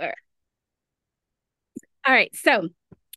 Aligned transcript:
All 0.00 0.08
right. 2.08 2.34
So 2.36 2.68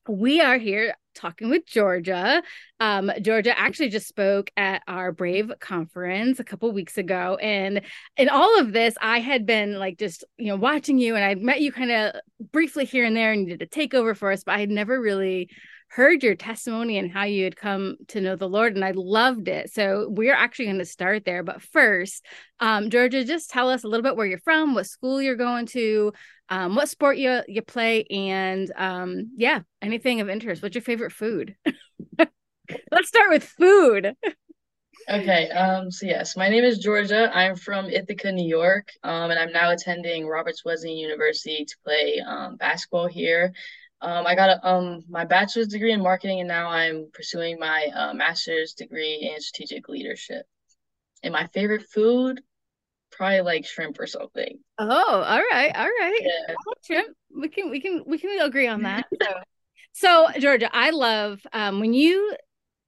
we 0.07 0.39
are 0.41 0.57
here 0.57 0.95
talking 1.13 1.49
with 1.49 1.65
Georgia. 1.65 2.41
Um, 2.79 3.11
Georgia 3.21 3.57
actually 3.57 3.89
just 3.89 4.07
spoke 4.07 4.51
at 4.55 4.83
our 4.87 5.11
Brave 5.11 5.51
conference 5.59 6.39
a 6.39 6.43
couple 6.43 6.71
weeks 6.71 6.97
ago, 6.97 7.37
and 7.41 7.81
in 8.15 8.29
all 8.29 8.59
of 8.59 8.71
this, 8.71 8.95
I 9.01 9.19
had 9.19 9.45
been 9.45 9.79
like 9.79 9.97
just 9.97 10.23
you 10.37 10.47
know 10.47 10.55
watching 10.55 10.99
you, 10.99 11.15
and 11.15 11.25
I 11.25 11.35
met 11.35 11.61
you 11.61 11.71
kind 11.71 11.91
of 11.91 12.15
briefly 12.51 12.85
here 12.85 13.03
and 13.05 13.15
there, 13.15 13.31
and 13.33 13.47
you 13.47 13.57
did 13.57 13.61
a 13.61 13.67
takeover 13.67 14.15
for 14.15 14.31
us, 14.31 14.43
but 14.43 14.55
I 14.55 14.59
had 14.59 14.69
never 14.69 15.01
really 15.01 15.49
heard 15.89 16.23
your 16.23 16.35
testimony 16.35 16.97
and 16.97 17.11
how 17.11 17.23
you 17.23 17.43
had 17.43 17.55
come 17.55 17.97
to 18.09 18.21
know 18.21 18.35
the 18.35 18.49
Lord, 18.49 18.75
and 18.75 18.83
I 18.83 18.91
loved 18.91 19.47
it. 19.47 19.73
So 19.73 20.07
we're 20.09 20.33
actually 20.33 20.65
going 20.65 20.79
to 20.79 20.85
start 20.85 21.25
there. 21.25 21.43
But 21.43 21.61
first, 21.61 22.25
um, 22.59 22.89
Georgia, 22.89 23.23
just 23.23 23.49
tell 23.49 23.69
us 23.69 23.83
a 23.83 23.87
little 23.87 24.03
bit 24.03 24.15
where 24.15 24.25
you're 24.25 24.39
from, 24.39 24.73
what 24.73 24.87
school 24.87 25.21
you're 25.21 25.35
going 25.35 25.65
to, 25.67 26.13
um, 26.49 26.75
what 26.75 26.89
sport 26.89 27.17
you 27.17 27.41
you 27.47 27.61
play, 27.61 28.03
and 28.09 28.71
um, 28.75 29.31
yeah, 29.35 29.61
anything 29.81 30.21
of 30.21 30.29
interest. 30.29 30.61
What's 30.61 30.75
your 30.75 30.81
favorite 30.81 31.11
food? 31.11 31.55
Let's 32.91 33.07
start 33.07 33.29
with 33.29 33.43
food. 33.43 34.13
Okay, 35.09 35.49
um, 35.51 35.89
so 35.89 36.05
yes, 36.05 36.35
my 36.35 36.49
name 36.49 36.65
is 36.65 36.79
Georgia. 36.79 37.31
I'm 37.33 37.55
from 37.55 37.85
Ithaca, 37.85 38.29
New 38.29 38.47
York, 38.47 38.89
um, 39.03 39.31
and 39.31 39.39
I'm 39.39 39.53
now 39.53 39.71
attending 39.71 40.27
Roberts 40.27 40.65
Wesleyan 40.65 40.97
University 40.97 41.63
to 41.63 41.75
play 41.85 42.21
um, 42.25 42.57
basketball 42.57 43.07
here. 43.07 43.53
Um, 44.01 44.27
I 44.27 44.35
got 44.35 44.49
a, 44.49 44.67
um 44.67 45.03
my 45.09 45.25
bachelor's 45.25 45.67
degree 45.67 45.91
in 45.91 46.01
marketing, 46.01 46.39
and 46.39 46.47
now 46.47 46.69
I'm 46.69 47.09
pursuing 47.13 47.59
my 47.59 47.89
uh, 47.95 48.13
master's 48.13 48.73
degree 48.73 49.31
in 49.33 49.41
strategic 49.41 49.89
leadership. 49.89 50.45
And 51.23 51.33
my 51.33 51.47
favorite 51.47 51.83
food, 51.89 52.41
probably 53.11 53.41
like 53.41 53.65
shrimp 53.65 53.99
or 53.99 54.07
something. 54.07 54.59
Oh, 54.77 54.85
all 54.85 55.43
right, 55.51 55.75
all 55.75 55.85
right. 55.85 56.19
Yeah. 56.21 56.55
Shrimp. 56.85 57.15
We 57.35 57.49
can 57.49 57.71
we 57.71 57.81
can 57.81 58.03
we 58.05 58.17
can 58.17 58.39
agree 58.41 58.67
on 58.67 58.83
that. 58.83 59.05
So, 59.93 60.27
so 60.33 60.39
Georgia, 60.39 60.69
I 60.71 60.91
love 60.91 61.39
um 61.53 61.79
when 61.79 61.93
you 61.93 62.35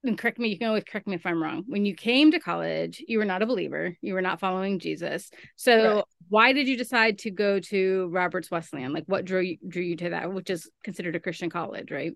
and 0.04 0.16
correct 0.16 0.38
me, 0.38 0.48
you 0.48 0.58
can 0.58 0.68
always 0.68 0.84
correct 0.84 1.06
me 1.06 1.16
if 1.16 1.26
I'm 1.26 1.42
wrong. 1.42 1.64
When 1.66 1.84
you 1.84 1.94
came 1.94 2.30
to 2.30 2.38
college, 2.38 3.02
you 3.06 3.18
were 3.18 3.24
not 3.24 3.42
a 3.42 3.46
believer, 3.46 3.96
you 4.00 4.14
were 4.14 4.22
not 4.22 4.40
following 4.40 4.78
Jesus. 4.78 5.30
So 5.56 5.94
right. 5.96 6.04
Why 6.30 6.52
did 6.52 6.68
you 6.68 6.76
decide 6.76 7.18
to 7.18 7.30
go 7.30 7.58
to 7.58 8.08
Roberts 8.12 8.50
Wesleyan? 8.50 8.92
Like 8.92 9.04
what 9.06 9.24
drew 9.24 9.40
you 9.40 9.58
drew 9.68 9.82
you 9.82 9.96
to 9.96 10.10
that, 10.10 10.32
which 10.32 10.48
is 10.48 10.70
considered 10.84 11.16
a 11.16 11.20
Christian 11.20 11.50
college, 11.50 11.90
right? 11.90 12.12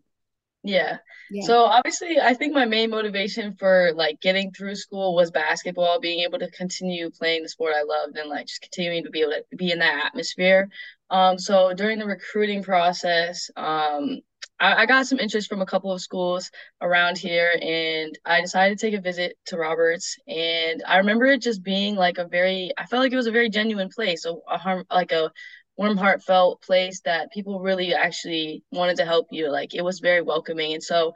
Yeah. 0.63 0.99
yeah. 1.31 1.47
So 1.47 1.65
obviously 1.65 2.19
I 2.21 2.33
think 2.33 2.55
my 2.55 2.65
main 2.65 2.91
motivation 2.91 3.55
for 3.55 3.91
like 3.95 4.21
getting 4.21 4.53
through 4.53 4.77
school 4.77 5.15
was 5.15 5.31
basketball, 5.33 6.01
being 6.01 6.21
able 6.21 6.39
to 6.39 6.51
continue 6.53 7.11
playing 7.11 7.43
the 7.43 7.49
sport 7.49 7.75
I 7.77 7.83
loved 7.83 8.17
and 8.17 8.31
like 8.31 8.47
just 8.47 8.63
continuing 8.63 9.05
to 9.05 9.11
be 9.11 9.21
able 9.21 9.33
to 9.33 9.57
be 9.57 9.73
in 9.73 9.81
that 9.81 10.07
atmosphere. 10.07 10.69
Um 11.11 11.37
so 11.37 11.75
during 11.75 11.99
the 11.99 12.07
recruiting 12.07 12.63
process, 12.63 13.51
um 13.57 14.21
I, 14.61 14.83
I 14.83 14.87
got 14.87 15.07
some 15.07 15.19
interest 15.19 15.49
from 15.49 15.63
a 15.63 15.67
couple 15.67 15.93
of 15.93 16.01
schools 16.01 16.51
around 16.81 17.19
here, 17.19 17.53
and 17.61 18.17
I 18.25 18.41
decided 18.41 18.79
to 18.79 18.87
take 18.87 18.99
a 18.99 19.03
visit 19.03 19.37
to 19.47 19.57
Roberts. 19.57 20.17
And 20.27 20.83
I 20.87 20.99
remember 20.99 21.27
it 21.27 21.43
just 21.43 21.63
being 21.63 21.97
like 21.97 22.19
a 22.19 22.27
very, 22.27 22.73
I 22.79 22.87
felt 22.87 23.03
like 23.03 23.13
it 23.13 23.17
was 23.17 23.27
a 23.27 23.33
very 23.33 23.51
genuine 23.51 23.89
place, 23.89 24.25
a, 24.25 24.35
a 24.49 24.59
harm, 24.59 24.85
like 24.91 25.13
a 25.13 25.31
warm, 25.77 25.97
heartfelt 25.97 26.63
place 26.63 27.01
that 27.05 27.33
people 27.33 27.61
really 27.61 27.95
actually 27.95 28.63
wanted 28.71 28.97
to 28.97 29.05
help 29.05 29.27
you. 29.31 29.51
Like 29.51 29.75
it 29.75 29.83
was 29.83 30.01
very 30.01 30.23
welcoming. 30.23 30.75
And 30.75 30.83
so, 30.83 31.13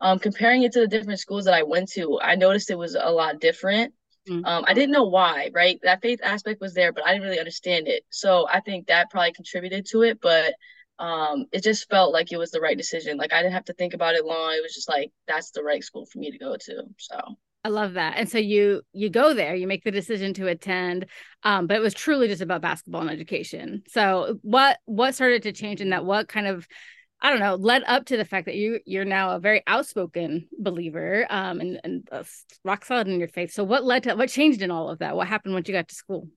um, 0.00 0.18
comparing 0.18 0.62
it 0.62 0.72
to 0.72 0.80
the 0.80 0.88
different 0.88 1.20
schools 1.20 1.44
that 1.44 1.54
I 1.54 1.62
went 1.62 1.90
to, 1.92 2.18
I 2.20 2.34
noticed 2.34 2.70
it 2.70 2.78
was 2.78 2.96
a 2.98 3.10
lot 3.10 3.40
different. 3.40 3.92
Mm-hmm. 4.28 4.44
Um, 4.44 4.64
I 4.66 4.74
didn't 4.74 4.92
know 4.92 5.04
why, 5.04 5.50
right? 5.54 5.78
That 5.82 6.02
faith 6.02 6.20
aspect 6.22 6.60
was 6.60 6.74
there, 6.74 6.92
but 6.92 7.04
I 7.06 7.12
didn't 7.12 7.24
really 7.24 7.38
understand 7.38 7.86
it. 7.86 8.04
So 8.10 8.48
I 8.50 8.60
think 8.60 8.86
that 8.86 9.10
probably 9.10 9.32
contributed 9.32 9.86
to 9.90 10.02
it. 10.02 10.20
But 10.20 10.54
um, 11.00 11.46
it 11.50 11.64
just 11.64 11.88
felt 11.88 12.12
like 12.12 12.30
it 12.30 12.36
was 12.36 12.50
the 12.50 12.60
right 12.60 12.76
decision. 12.76 13.16
Like 13.16 13.32
I 13.32 13.42
didn't 13.42 13.54
have 13.54 13.64
to 13.64 13.72
think 13.72 13.94
about 13.94 14.14
it 14.14 14.24
long. 14.24 14.52
It 14.52 14.62
was 14.62 14.74
just 14.74 14.88
like 14.88 15.10
that's 15.26 15.50
the 15.50 15.64
right 15.64 15.82
school 15.82 16.06
for 16.06 16.18
me 16.18 16.30
to 16.30 16.38
go 16.38 16.56
to. 16.56 16.82
So 16.98 17.18
I 17.64 17.70
love 17.70 17.94
that. 17.94 18.14
And 18.16 18.28
so 18.28 18.38
you 18.38 18.82
you 18.92 19.08
go 19.08 19.32
there, 19.32 19.54
you 19.54 19.66
make 19.66 19.82
the 19.82 19.90
decision 19.90 20.34
to 20.34 20.48
attend, 20.48 21.06
um, 21.42 21.66
but 21.66 21.76
it 21.76 21.80
was 21.80 21.94
truly 21.94 22.28
just 22.28 22.42
about 22.42 22.60
basketball 22.60 23.00
and 23.00 23.10
education. 23.10 23.82
So 23.88 24.38
what 24.42 24.78
what 24.84 25.14
started 25.14 25.42
to 25.44 25.52
change 25.52 25.80
in 25.80 25.90
that? 25.90 26.04
What 26.04 26.28
kind 26.28 26.46
of 26.46 26.68
I 27.22 27.30
don't 27.30 27.40
know, 27.40 27.54
led 27.54 27.82
up 27.86 28.06
to 28.06 28.16
the 28.16 28.24
fact 28.24 28.46
that 28.46 28.54
you 28.54 28.80
you're 28.84 29.04
now 29.04 29.36
a 29.36 29.40
very 29.40 29.62
outspoken 29.66 30.48
believer, 30.58 31.26
um, 31.30 31.60
and 31.60 31.80
and 31.82 32.08
rock 32.62 32.84
solid 32.84 33.08
in 33.08 33.18
your 33.18 33.28
faith. 33.28 33.52
So 33.52 33.64
what 33.64 33.84
led 33.84 34.02
to 34.04 34.14
what 34.14 34.28
changed 34.28 34.62
in 34.62 34.70
all 34.70 34.90
of 34.90 34.98
that? 34.98 35.16
What 35.16 35.28
happened 35.28 35.54
once 35.54 35.66
you 35.66 35.74
got 35.74 35.88
to 35.88 35.94
school? 35.94 36.28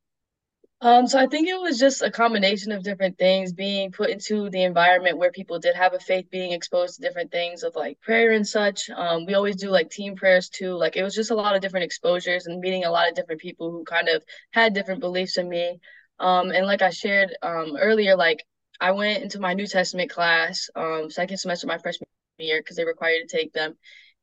Um, 0.84 1.08
so 1.08 1.18
I 1.18 1.28
think 1.28 1.48
it 1.48 1.60
was 1.62 1.80
just 1.80 2.02
a 2.02 2.12
combination 2.12 2.74
of 2.74 2.84
different 2.84 3.18
things 3.18 3.54
being 3.54 3.94
put 3.94 4.10
into 4.10 4.50
the 4.50 4.64
environment 4.64 5.18
where 5.18 5.32
people 5.32 5.58
did 5.58 5.78
have 5.78 5.94
a 5.94 6.00
faith, 6.00 6.30
being 6.30 6.52
exposed 6.52 6.96
to 6.96 7.02
different 7.02 7.32
things 7.32 7.64
of 7.64 7.74
like 7.74 8.02
prayer 8.02 8.34
and 8.34 8.46
such. 8.46 8.90
Um, 8.90 9.26
we 9.26 9.34
always 9.34 9.56
do 9.56 9.70
like 9.70 9.90
team 9.90 10.18
prayers 10.18 10.50
too. 10.50 10.76
Like 10.76 10.98
it 10.98 11.04
was 11.04 11.16
just 11.16 11.32
a 11.32 11.36
lot 11.36 11.56
of 11.56 11.62
different 11.62 11.86
exposures 11.86 12.48
and 12.48 12.60
meeting 12.60 12.84
a 12.84 12.92
lot 12.92 13.08
of 13.08 13.16
different 13.16 13.40
people 13.40 13.72
who 13.72 13.86
kind 13.86 14.10
of 14.10 14.26
had 14.52 14.74
different 14.74 15.00
beliefs 15.00 15.38
in 15.38 15.48
me. 15.48 15.80
Um, 16.20 16.52
and 16.52 16.66
like 16.66 16.82
I 16.82 16.90
shared 16.90 17.34
um 17.42 17.78
earlier, 17.80 18.18
like 18.18 18.44
I 18.82 18.92
went 18.92 19.24
into 19.24 19.40
my 19.40 19.54
New 19.54 19.68
Testament 19.68 20.10
class 20.10 20.70
um 20.76 21.10
second 21.10 21.38
semester 21.38 21.66
my 21.66 21.78
freshman 21.78 22.10
year 22.40 22.60
because 22.60 22.76
they 22.76 22.84
required 22.84 23.20
you 23.22 23.28
to 23.28 23.38
take 23.38 23.54
them. 23.54 23.76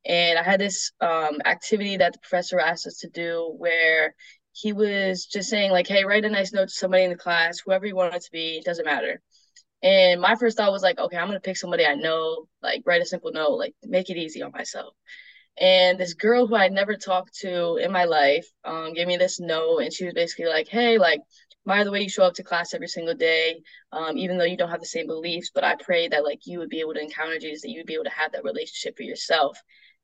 And 0.04 0.38
I 0.38 0.42
had 0.42 0.60
this 0.60 0.92
um 1.00 1.38
activity 1.46 1.96
that 1.98 2.12
the 2.12 2.18
professor 2.18 2.60
asked 2.60 2.86
us 2.86 2.98
to 2.98 3.08
do 3.08 3.54
where 3.56 4.14
he 4.60 4.72
was 4.72 5.26
just 5.26 5.48
saying 5.50 5.70
like, 5.72 5.86
"Hey, 5.86 6.04
write 6.04 6.24
a 6.24 6.30
nice 6.30 6.52
note 6.52 6.68
to 6.68 6.74
somebody 6.74 7.04
in 7.04 7.10
the 7.10 7.16
class, 7.16 7.60
whoever 7.60 7.86
you 7.86 7.96
want 7.96 8.14
it 8.14 8.22
to 8.22 8.30
be, 8.32 8.62
doesn't 8.64 8.84
matter." 8.84 9.20
And 9.82 10.20
my 10.20 10.36
first 10.36 10.56
thought 10.56 10.72
was 10.72 10.82
like, 10.82 10.98
"Okay, 10.98 11.16
I'm 11.16 11.28
gonna 11.28 11.40
pick 11.40 11.56
somebody 11.56 11.86
I 11.86 11.94
know, 11.94 12.46
like 12.62 12.82
write 12.86 13.02
a 13.02 13.06
simple 13.06 13.32
note, 13.32 13.56
like 13.56 13.74
make 13.84 14.10
it 14.10 14.16
easy 14.18 14.42
on 14.42 14.52
myself." 14.52 14.94
And 15.58 15.98
this 15.98 16.14
girl 16.14 16.46
who 16.46 16.54
I'd 16.56 16.72
never 16.72 16.96
talked 16.96 17.34
to 17.40 17.76
in 17.76 17.92
my 17.92 18.04
life 18.04 18.46
um, 18.64 18.94
gave 18.94 19.06
me 19.06 19.16
this 19.16 19.40
note, 19.40 19.78
and 19.80 19.92
she 19.92 20.04
was 20.04 20.14
basically 20.14 20.46
like, 20.46 20.68
"Hey, 20.68 20.98
like." 20.98 21.20
By 21.66 21.84
the 21.84 21.90
way, 21.90 22.00
you 22.00 22.08
show 22.08 22.24
up 22.24 22.34
to 22.34 22.42
class 22.42 22.72
every 22.72 22.88
single 22.88 23.14
day, 23.14 23.60
um, 23.92 24.16
even 24.16 24.38
though 24.38 24.44
you 24.44 24.56
don't 24.56 24.70
have 24.70 24.80
the 24.80 24.86
same 24.86 25.06
beliefs. 25.06 25.50
But 25.54 25.62
I 25.62 25.76
pray 25.76 26.08
that 26.08 26.24
like 26.24 26.46
you 26.46 26.58
would 26.58 26.70
be 26.70 26.80
able 26.80 26.94
to 26.94 27.02
encounter 27.02 27.38
Jesus, 27.38 27.62
that 27.62 27.68
you 27.68 27.80
would 27.80 27.86
be 27.86 27.94
able 27.94 28.04
to 28.04 28.10
have 28.10 28.32
that 28.32 28.44
relationship 28.44 28.96
for 28.96 29.02
yourself. 29.02 29.58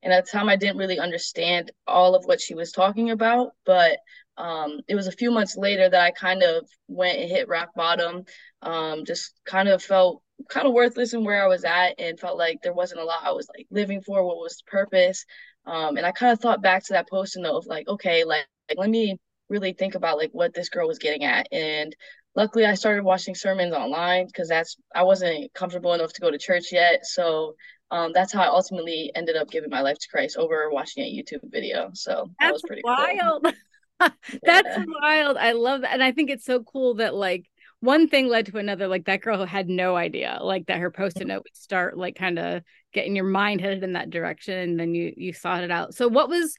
And 0.06 0.12
at 0.12 0.24
the 0.24 0.30
time, 0.30 0.48
I 0.48 0.54
didn't 0.54 0.76
really 0.76 1.00
understand 1.00 1.72
all 1.84 2.14
of 2.14 2.26
what 2.26 2.40
she 2.40 2.54
was 2.54 2.70
talking 2.70 3.10
about, 3.10 3.50
but 3.64 3.98
um, 4.36 4.78
it 4.86 4.94
was 4.94 5.08
a 5.08 5.12
few 5.12 5.32
months 5.32 5.56
later 5.56 5.90
that 5.90 6.00
I 6.00 6.12
kind 6.12 6.44
of 6.44 6.64
went 6.86 7.18
and 7.18 7.28
hit 7.28 7.48
rock 7.48 7.70
bottom. 7.74 8.22
Um, 8.62 9.04
just 9.04 9.32
kind 9.44 9.68
of 9.68 9.82
felt 9.82 10.22
kind 10.48 10.64
of 10.64 10.74
worthless 10.74 11.12
in 11.12 11.24
where 11.24 11.42
I 11.42 11.48
was 11.48 11.64
at 11.64 11.98
and 11.98 12.20
felt 12.20 12.38
like 12.38 12.62
there 12.62 12.72
wasn't 12.72 13.00
a 13.00 13.04
lot 13.04 13.24
I 13.24 13.32
was 13.32 13.48
like 13.58 13.66
living 13.72 14.00
for. 14.00 14.24
What 14.24 14.36
was 14.36 14.58
the 14.58 14.70
purpose? 14.70 15.24
Um, 15.66 15.96
and 15.96 16.06
I 16.06 16.12
kind 16.12 16.32
of 16.32 16.38
thought 16.38 16.62
back 16.62 16.84
to 16.84 16.92
that 16.92 17.08
post 17.10 17.36
note 17.36 17.56
of 17.56 17.66
like, 17.66 17.88
okay, 17.88 18.22
like, 18.22 18.46
like 18.68 18.78
let 18.78 18.90
me 18.90 19.18
really 19.48 19.72
think 19.72 19.96
about 19.96 20.18
like 20.18 20.30
what 20.30 20.54
this 20.54 20.68
girl 20.68 20.86
was 20.86 21.00
getting 21.00 21.24
at. 21.24 21.48
And 21.50 21.96
luckily, 22.36 22.64
I 22.64 22.74
started 22.74 23.02
watching 23.02 23.34
sermons 23.34 23.74
online 23.74 24.26
because 24.26 24.48
that's 24.48 24.76
I 24.94 25.02
wasn't 25.02 25.52
comfortable 25.52 25.94
enough 25.94 26.12
to 26.12 26.20
go 26.20 26.30
to 26.30 26.38
church 26.38 26.66
yet. 26.70 27.06
So 27.06 27.56
um, 27.90 28.12
that's 28.12 28.32
how 28.32 28.42
I 28.42 28.48
ultimately 28.48 29.12
ended 29.14 29.36
up 29.36 29.50
giving 29.50 29.70
my 29.70 29.80
life 29.80 29.98
to 29.98 30.08
Christ 30.08 30.36
over 30.36 30.70
watching 30.70 31.04
a 31.04 31.06
YouTube 31.06 31.50
video. 31.50 31.90
So 31.94 32.30
that 32.40 32.52
was 32.52 32.62
pretty 32.66 32.82
wild. 32.84 33.44
Cool. 33.44 33.52
That's 34.42 34.68
yeah. 34.68 34.84
wild. 35.00 35.36
I 35.36 35.52
love 35.52 35.80
that. 35.80 35.92
And 35.92 36.02
I 36.02 36.12
think 36.12 36.28
it's 36.28 36.44
so 36.44 36.62
cool 36.62 36.96
that 36.96 37.14
like 37.14 37.46
one 37.80 38.08
thing 38.08 38.28
led 38.28 38.46
to 38.46 38.58
another. 38.58 38.88
Like 38.88 39.06
that 39.06 39.22
girl 39.22 39.38
who 39.38 39.44
had 39.44 39.68
no 39.68 39.96
idea, 39.96 40.38
like 40.42 40.66
that 40.66 40.80
her 40.80 40.90
post-it 40.90 41.26
note 41.26 41.44
would 41.44 41.56
start 41.56 41.96
like 41.96 42.16
kind 42.16 42.38
of 42.38 42.62
getting 42.92 43.16
your 43.16 43.24
mind 43.24 43.60
headed 43.60 43.84
in 43.84 43.94
that 43.94 44.10
direction, 44.10 44.58
and 44.58 44.80
then 44.80 44.94
you 44.94 45.14
you 45.16 45.32
sought 45.32 45.64
it 45.64 45.70
out. 45.70 45.94
So 45.94 46.08
what 46.08 46.28
was 46.28 46.56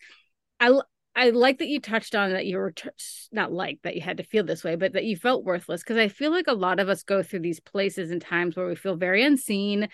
I 0.60 0.80
I 1.16 1.32
like 1.32 1.58
that 1.60 1.68
you 1.68 1.80
touched 1.80 2.14
on 2.14 2.32
that 2.34 2.46
you 2.46 2.58
were 2.58 2.72
t- 2.72 2.90
not 3.32 3.52
like 3.52 3.80
that 3.84 3.96
you 3.96 4.02
had 4.02 4.18
to 4.18 4.24
feel 4.24 4.44
this 4.44 4.64
way, 4.64 4.76
but 4.76 4.94
that 4.94 5.06
you 5.06 5.18
felt 5.18 5.44
worthless 5.44 5.82
because 5.82 5.98
I 5.98 6.10
feel 6.10 6.30
like 6.32 6.48
a 6.48 6.54
lot 6.54 6.80
of 6.80 6.90
us 6.90 7.02
go 7.02 7.24
through 7.24 7.40
these 7.40 7.60
places 7.60 8.12
and 8.12 8.22
times 8.22 8.56
where 8.56 8.68
we 8.68 8.75
feel 8.75 8.96
very 8.96 9.24
unseen, 9.24 9.90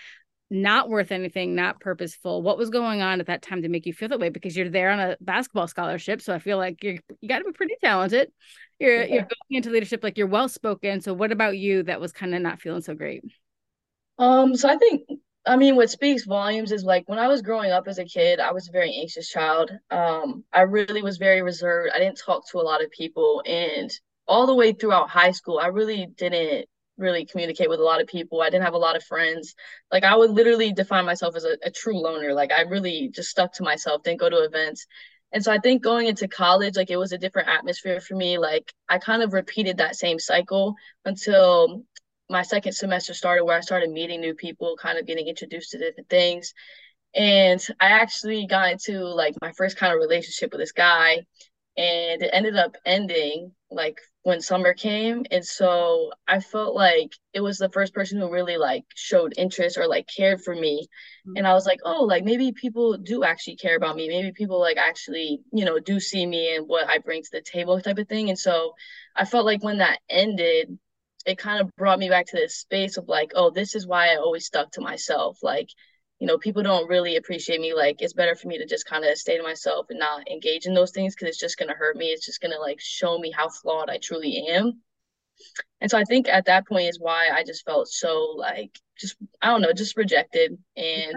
not 0.54 0.88
worth 0.88 1.12
anything, 1.12 1.56
not 1.56 1.80
purposeful. 1.80 2.44
What 2.44 2.60
was 2.60 2.70
going 2.70 3.02
on 3.02 3.20
at 3.20 3.26
that 3.26 3.42
time 3.42 3.64
to 3.64 3.70
make 3.70 3.88
you 3.88 3.94
feel 3.94 4.10
that 4.10 4.20
way? 4.20 4.30
Because 4.30 4.56
you're 4.56 4.70
there 4.70 4.92
on 4.92 5.00
a 5.00 5.18
basketball 5.20 5.68
scholarship, 5.68 6.22
so 6.22 6.34
I 6.34 6.40
feel 6.40 6.58
like 6.58 6.84
you're 6.84 7.00
you 7.22 7.28
got 7.28 7.40
to 7.40 7.46
be 7.46 7.52
pretty 7.52 7.76
talented. 7.84 8.32
You're 8.80 9.04
yeah. 9.04 9.14
you're 9.14 9.22
going 9.24 9.58
into 9.58 9.72
leadership 9.72 10.04
like 10.04 10.18
you're 10.18 10.28
well 10.28 10.48
spoken. 10.48 11.02
So 11.02 11.14
what 11.14 11.32
about 11.32 11.58
you 11.58 11.84
that 11.84 12.00
was 12.00 12.12
kind 12.12 12.36
of 12.36 12.42
not 12.42 12.62
feeling 12.62 12.82
so 12.82 12.94
great? 12.94 13.24
Um, 14.20 14.56
so 14.56 14.70
I 14.70 14.78
think 14.78 15.02
I 15.46 15.58
mean 15.58 15.76
what 15.76 15.90
speaks 15.90 16.26
volumes 16.26 16.72
is 16.72 16.84
like 16.84 17.10
when 17.10 17.20
I 17.20 17.28
was 17.28 17.42
growing 17.42 17.72
up 17.72 17.88
as 17.88 17.98
a 17.98 18.06
kid, 18.06 18.40
I 18.40 18.52
was 18.52 18.70
a 18.70 18.72
very 18.72 18.96
anxious 19.02 19.30
child. 19.30 19.72
Um, 19.90 20.44
I 20.54 20.62
really 20.62 21.02
was 21.02 21.18
very 21.18 21.42
reserved. 21.42 21.92
I 21.94 22.00
didn't 22.00 22.22
talk 22.24 22.48
to 22.52 22.60
a 22.60 22.62
lot 22.62 22.84
of 22.84 22.92
people 22.92 23.42
and 23.46 23.92
all 24.28 24.48
the 24.48 24.56
way 24.56 24.72
throughout 24.72 25.10
high 25.10 25.32
school, 25.32 25.60
I 25.60 25.68
really 25.68 26.08
didn't 26.18 26.68
really 26.98 27.26
communicate 27.26 27.70
with 27.70 27.80
a 27.80 27.84
lot 27.84 28.02
of 28.02 28.08
people. 28.08 28.42
I 28.42 28.50
didn't 28.50 28.66
have 28.66 28.74
a 28.74 28.78
lot 28.78 28.96
of 28.96 29.04
friends. 29.04 29.56
Like 29.92 30.04
I 30.04 30.16
would 30.16 30.32
literally 30.32 30.74
define 30.74 31.06
myself 31.06 31.36
as 31.36 31.46
a, 31.46 31.58
a 31.64 31.72
true 31.72 32.00
loner. 32.00 32.34
Like 32.34 32.52
I 32.52 32.62
really 32.62 33.10
just 33.10 33.30
stuck 33.30 33.54
to 33.54 33.64
myself, 33.64 34.04
didn't 34.04 34.20
go 34.20 34.30
to 34.30 34.44
events. 34.44 34.86
And 35.32 35.44
so 35.44 35.52
I 35.52 35.58
think 35.58 35.82
going 35.82 36.08
into 36.08 36.28
college, 36.28 36.78
like 36.78 36.92
it 36.92 36.98
was 36.98 37.12
a 37.12 37.18
different 37.18 37.50
atmosphere 37.50 38.00
for 38.00 38.16
me. 38.16 38.38
Like 38.38 38.72
I 38.88 39.00
kind 39.00 39.24
of 39.24 39.34
repeated 39.34 39.78
that 39.78 39.96
same 39.96 40.20
cycle 40.20 40.76
until 41.06 41.84
my 42.30 42.44
second 42.44 42.74
semester 42.74 43.14
started 43.14 43.44
where 43.44 43.58
I 43.58 43.62
started 43.62 43.90
meeting 43.90 44.22
new 44.22 44.36
people, 44.36 44.78
kind 44.80 44.98
of 44.98 45.08
getting 45.08 45.28
introduced 45.28 45.72
to 45.72 45.80
different 45.80 46.10
things. 46.10 46.54
And 47.16 47.66
I 47.80 47.88
actually 47.88 48.46
got 48.48 48.72
into 48.72 49.04
like 49.04 49.36
my 49.42 49.52
first 49.54 49.78
kind 49.78 49.94
of 49.94 50.00
relationship 50.00 50.52
with 50.52 50.62
this 50.62 50.72
guy 50.72 51.26
and 51.78 52.22
it 52.22 52.30
ended 52.32 52.56
up 52.56 52.76
ending 52.86 53.52
like 53.72 54.00
when 54.24 54.40
summer 54.42 54.74
came 54.74 55.26
and 55.32 55.46
so 55.46 56.12
i 56.28 56.40
felt 56.40 56.74
like 56.74 57.14
it 57.34 57.42
was 57.42 57.58
the 57.58 57.70
first 57.70 57.94
person 57.94 58.20
who 58.20 58.32
really 58.32 58.58
like 58.58 58.84
showed 58.96 59.34
interest 59.38 59.78
or 59.78 59.86
like 59.88 60.08
cared 60.14 60.42
for 60.42 60.56
me. 60.56 60.88
Mm-hmm. 61.28 61.38
and 61.38 61.48
i 61.48 61.54
was 61.54 61.66
like 61.66 61.80
oh 61.84 62.04
like 62.04 62.24
maybe 62.24 62.52
people 62.54 62.98
do 62.98 63.24
actually 63.24 63.58
care 63.58 63.76
about 63.76 63.96
me. 63.96 64.08
Maybe 64.08 64.32
people 64.32 64.60
like 64.60 64.78
actually 64.78 65.42
you 65.52 65.66
know 65.66 65.80
do 65.80 66.00
see 66.00 66.26
me 66.26 66.56
and 66.56 66.68
what 66.68 66.90
i 66.90 66.98
bring 66.98 67.22
to 67.22 67.30
the 67.32 67.42
table 67.42 67.80
type 67.80 67.98
of 67.98 68.08
thing. 68.08 68.30
And 68.30 68.40
so 68.40 68.74
i 69.16 69.26
felt 69.26 69.46
like 69.46 69.64
when 69.64 69.80
that 69.80 70.00
ended 70.10 70.78
it 71.26 71.38
kind 71.38 71.62
of 71.62 71.74
brought 71.78 72.00
me 72.00 72.10
back 72.10 72.26
to 72.28 72.36
this 72.36 72.58
space 72.58 72.98
of 72.98 73.08
like 73.08 73.32
oh 73.36 73.50
this 73.50 73.76
is 73.76 73.88
why 73.88 74.14
i 74.14 74.18
always 74.18 74.46
stuck 74.46 74.72
to 74.72 74.82
myself. 74.82 75.38
Like 75.44 75.70
you 76.24 76.28
know, 76.28 76.38
people 76.38 76.64
don't 76.64 76.88
really 76.88 77.18
appreciate 77.18 77.60
me. 77.60 77.74
Like, 77.74 78.02
it's 78.02 78.14
better 78.14 78.34
for 78.34 78.48
me 78.48 78.58
to 78.58 78.66
just 78.66 78.86
kind 78.86 79.04
of 79.04 79.18
stay 79.18 79.36
to 79.36 79.44
myself 79.44 79.88
and 79.90 80.00
not 80.00 80.26
engage 80.32 80.66
in 80.66 80.74
those 80.74 80.92
things 80.92 81.14
because 81.14 81.28
it's 81.28 81.38
just 81.38 81.58
going 81.58 81.68
to 81.68 81.76
hurt 81.76 81.98
me. 81.98 82.06
It's 82.06 82.26
just 82.26 82.40
going 82.40 82.54
to 82.54 82.62
like 82.62 82.80
show 82.80 83.20
me 83.20 83.30
how 83.30 83.50
flawed 83.50 83.90
I 83.90 83.98
truly 83.98 84.48
am. 84.48 84.80
And 85.82 85.92
so 85.92 85.98
I 85.98 86.06
think 86.06 86.30
at 86.30 86.46
that 86.46 86.66
point 86.66 86.88
is 86.88 86.98
why 86.98 87.28
I 87.34 87.44
just 87.44 87.66
felt 87.66 87.90
so 87.90 88.36
like, 88.38 88.72
just, 88.98 89.18
I 89.42 89.48
don't 89.48 89.62
know, 89.62 89.74
just 89.74 89.98
rejected 89.98 90.58
and 90.78 91.14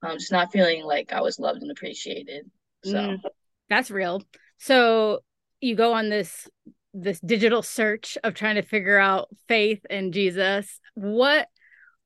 yeah. 0.00 0.10
um, 0.10 0.16
just 0.16 0.30
not 0.30 0.52
feeling 0.52 0.84
like 0.84 1.12
I 1.12 1.22
was 1.22 1.40
loved 1.40 1.62
and 1.62 1.72
appreciated. 1.72 2.48
So 2.84 2.92
mm, 2.92 3.20
that's 3.68 3.90
real. 3.90 4.22
So 4.58 5.24
you 5.60 5.74
go 5.74 5.92
on 5.92 6.08
this 6.08 6.48
this 6.94 7.18
digital 7.18 7.62
search 7.62 8.16
of 8.22 8.34
trying 8.34 8.54
to 8.54 8.62
figure 8.62 8.96
out 8.96 9.26
faith 9.48 9.84
and 9.90 10.14
Jesus. 10.14 10.78
What 10.94 11.48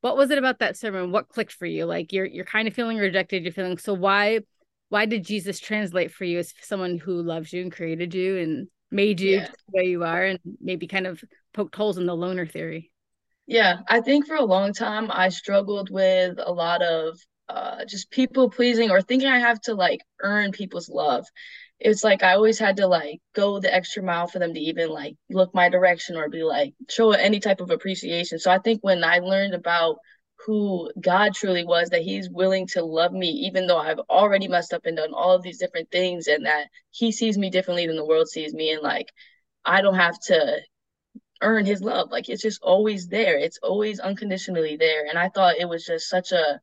what 0.00 0.16
was 0.16 0.30
it 0.30 0.38
about 0.38 0.60
that 0.60 0.76
sermon? 0.76 1.12
What 1.12 1.28
clicked 1.28 1.52
for 1.52 1.66
you? 1.66 1.84
Like 1.84 2.12
you're 2.12 2.26
you're 2.26 2.44
kind 2.44 2.66
of 2.68 2.74
feeling 2.74 2.98
rejected 2.98 3.42
you're 3.42 3.52
feeling 3.52 3.78
so 3.78 3.94
why 3.94 4.40
why 4.90 5.06
did 5.06 5.24
jesus 5.24 5.58
translate 5.58 6.12
for 6.12 6.24
you 6.24 6.38
as 6.38 6.52
someone 6.60 6.98
who 6.98 7.22
loves 7.22 7.52
you 7.52 7.62
and 7.62 7.72
created 7.72 8.14
you 8.14 8.36
and 8.36 8.68
made 8.90 9.20
you 9.20 9.36
yeah. 9.36 9.46
the 9.46 9.78
way 9.78 9.84
you 9.84 10.04
are 10.04 10.24
and 10.24 10.38
maybe 10.60 10.86
kind 10.86 11.06
of 11.06 11.22
poked 11.54 11.74
holes 11.74 11.96
in 11.96 12.06
the 12.06 12.14
loner 12.14 12.46
theory? 12.46 12.90
Yeah 13.46 13.78
i 13.88 14.00
think 14.00 14.26
for 14.26 14.36
a 14.36 14.44
long 14.44 14.72
time 14.72 15.10
i 15.10 15.28
struggled 15.28 15.90
with 15.90 16.38
a 16.38 16.52
lot 16.52 16.82
of 16.82 17.18
uh, 17.48 17.84
just 17.84 18.12
people 18.12 18.48
pleasing 18.48 18.92
or 18.92 19.00
thinking 19.00 19.28
i 19.28 19.40
have 19.40 19.60
to 19.60 19.74
like 19.74 20.00
earn 20.20 20.52
people's 20.52 20.88
love 20.88 21.26
it's 21.80 22.04
like 22.04 22.22
I 22.22 22.34
always 22.34 22.58
had 22.58 22.76
to 22.76 22.86
like 22.86 23.20
go 23.34 23.58
the 23.58 23.72
extra 23.74 24.02
mile 24.02 24.26
for 24.26 24.38
them 24.38 24.52
to 24.54 24.60
even 24.60 24.90
like 24.90 25.16
look 25.30 25.54
my 25.54 25.68
direction 25.70 26.16
or 26.16 26.28
be 26.28 26.42
like 26.44 26.74
show 26.90 27.12
any 27.12 27.40
type 27.40 27.60
of 27.60 27.70
appreciation. 27.70 28.38
So 28.38 28.50
I 28.50 28.58
think 28.58 28.82
when 28.82 29.02
I 29.02 29.18
learned 29.18 29.54
about 29.54 29.96
who 30.46 30.90
God 31.00 31.34
truly 31.34 31.64
was, 31.64 31.90
that 31.90 32.02
He's 32.02 32.30
willing 32.30 32.66
to 32.68 32.84
love 32.84 33.12
me, 33.12 33.28
even 33.28 33.66
though 33.66 33.78
I've 33.78 33.98
already 34.10 34.48
messed 34.48 34.72
up 34.74 34.86
and 34.86 34.96
done 34.96 35.14
all 35.14 35.34
of 35.34 35.42
these 35.42 35.58
different 35.58 35.90
things, 35.90 36.26
and 36.28 36.46
that 36.46 36.68
He 36.90 37.12
sees 37.12 37.38
me 37.38 37.50
differently 37.50 37.86
than 37.86 37.96
the 37.96 38.06
world 38.06 38.28
sees 38.28 38.54
me, 38.54 38.72
and 38.72 38.82
like 38.82 39.08
I 39.64 39.80
don't 39.82 39.96
have 39.96 40.18
to 40.26 40.58
earn 41.42 41.66
His 41.66 41.82
love. 41.82 42.10
Like 42.10 42.28
it's 42.28 42.42
just 42.42 42.62
always 42.62 43.08
there. 43.08 43.38
It's 43.38 43.58
always 43.62 44.00
unconditionally 44.00 44.76
there. 44.76 45.06
And 45.06 45.18
I 45.18 45.30
thought 45.30 45.56
it 45.58 45.68
was 45.68 45.84
just 45.86 46.08
such 46.08 46.32
a 46.32 46.60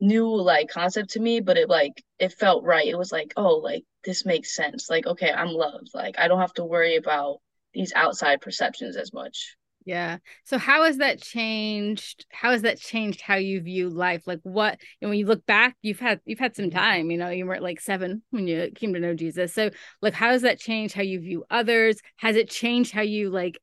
new 0.00 0.28
like 0.28 0.68
concept 0.68 1.10
to 1.10 1.20
me, 1.20 1.40
but 1.40 1.56
it 1.56 1.68
like 1.68 2.02
it 2.18 2.32
felt 2.32 2.64
right. 2.64 2.86
It 2.86 2.98
was 2.98 3.12
like, 3.12 3.32
oh, 3.36 3.56
like 3.56 3.84
this 4.04 4.24
makes 4.24 4.54
sense. 4.54 4.88
Like, 4.88 5.06
okay, 5.06 5.30
I'm 5.30 5.48
loved. 5.48 5.90
Like 5.94 6.18
I 6.18 6.28
don't 6.28 6.40
have 6.40 6.54
to 6.54 6.64
worry 6.64 6.96
about 6.96 7.40
these 7.74 7.92
outside 7.94 8.40
perceptions 8.40 8.96
as 8.96 9.12
much. 9.12 9.56
Yeah. 9.84 10.18
So 10.44 10.58
how 10.58 10.84
has 10.84 10.98
that 10.98 11.22
changed? 11.22 12.26
How 12.30 12.50
has 12.50 12.62
that 12.62 12.78
changed 12.78 13.22
how 13.22 13.36
you 13.36 13.60
view 13.62 13.88
life? 13.88 14.26
Like 14.26 14.40
what 14.42 14.78
and 15.00 15.08
when 15.08 15.18
you 15.18 15.24
look 15.24 15.46
back, 15.46 15.76
you've 15.80 16.00
had 16.00 16.20
you've 16.26 16.38
had 16.38 16.54
some 16.54 16.70
time, 16.70 17.10
you 17.10 17.16
know, 17.16 17.30
you 17.30 17.46
weren't 17.46 17.62
like 17.62 17.80
seven 17.80 18.22
when 18.30 18.46
you 18.46 18.70
came 18.74 18.92
to 18.92 19.00
know 19.00 19.14
Jesus. 19.14 19.54
So 19.54 19.70
like 20.02 20.12
how 20.12 20.30
has 20.30 20.42
that 20.42 20.58
changed 20.58 20.94
how 20.94 21.02
you 21.02 21.20
view 21.20 21.44
others? 21.50 22.00
Has 22.16 22.36
it 22.36 22.50
changed 22.50 22.92
how 22.92 23.00
you 23.00 23.30
like 23.30 23.58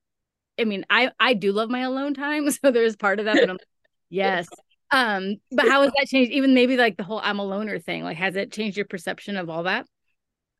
I 0.60 0.64
mean, 0.64 0.86
I 0.90 1.12
I 1.20 1.36
do 1.36 1.52
love 1.52 1.70
my 1.70 1.82
alone 1.82 2.14
time, 2.14 2.50
so 2.52 2.72
there's 2.72 2.96
part 2.96 3.20
of 3.20 3.26
that, 3.26 3.36
but 3.40 3.50
I'm 3.50 3.58
yes. 4.10 4.48
Um, 4.96 5.36
but 5.52 5.68
how 5.68 5.82
has 5.82 5.92
that 5.98 6.08
changed? 6.08 6.32
Even 6.32 6.54
maybe 6.54 6.78
like 6.78 6.96
the 6.96 7.04
whole 7.04 7.20
I'm 7.22 7.40
a 7.40 7.44
loner 7.44 7.80
thing. 7.80 8.04
Like, 8.04 8.16
has 8.18 8.38
it 8.38 8.54
changed 8.54 8.78
your 8.78 8.86
perception 8.86 9.36
of 9.36 9.50
all 9.50 9.64
that? 9.64 9.86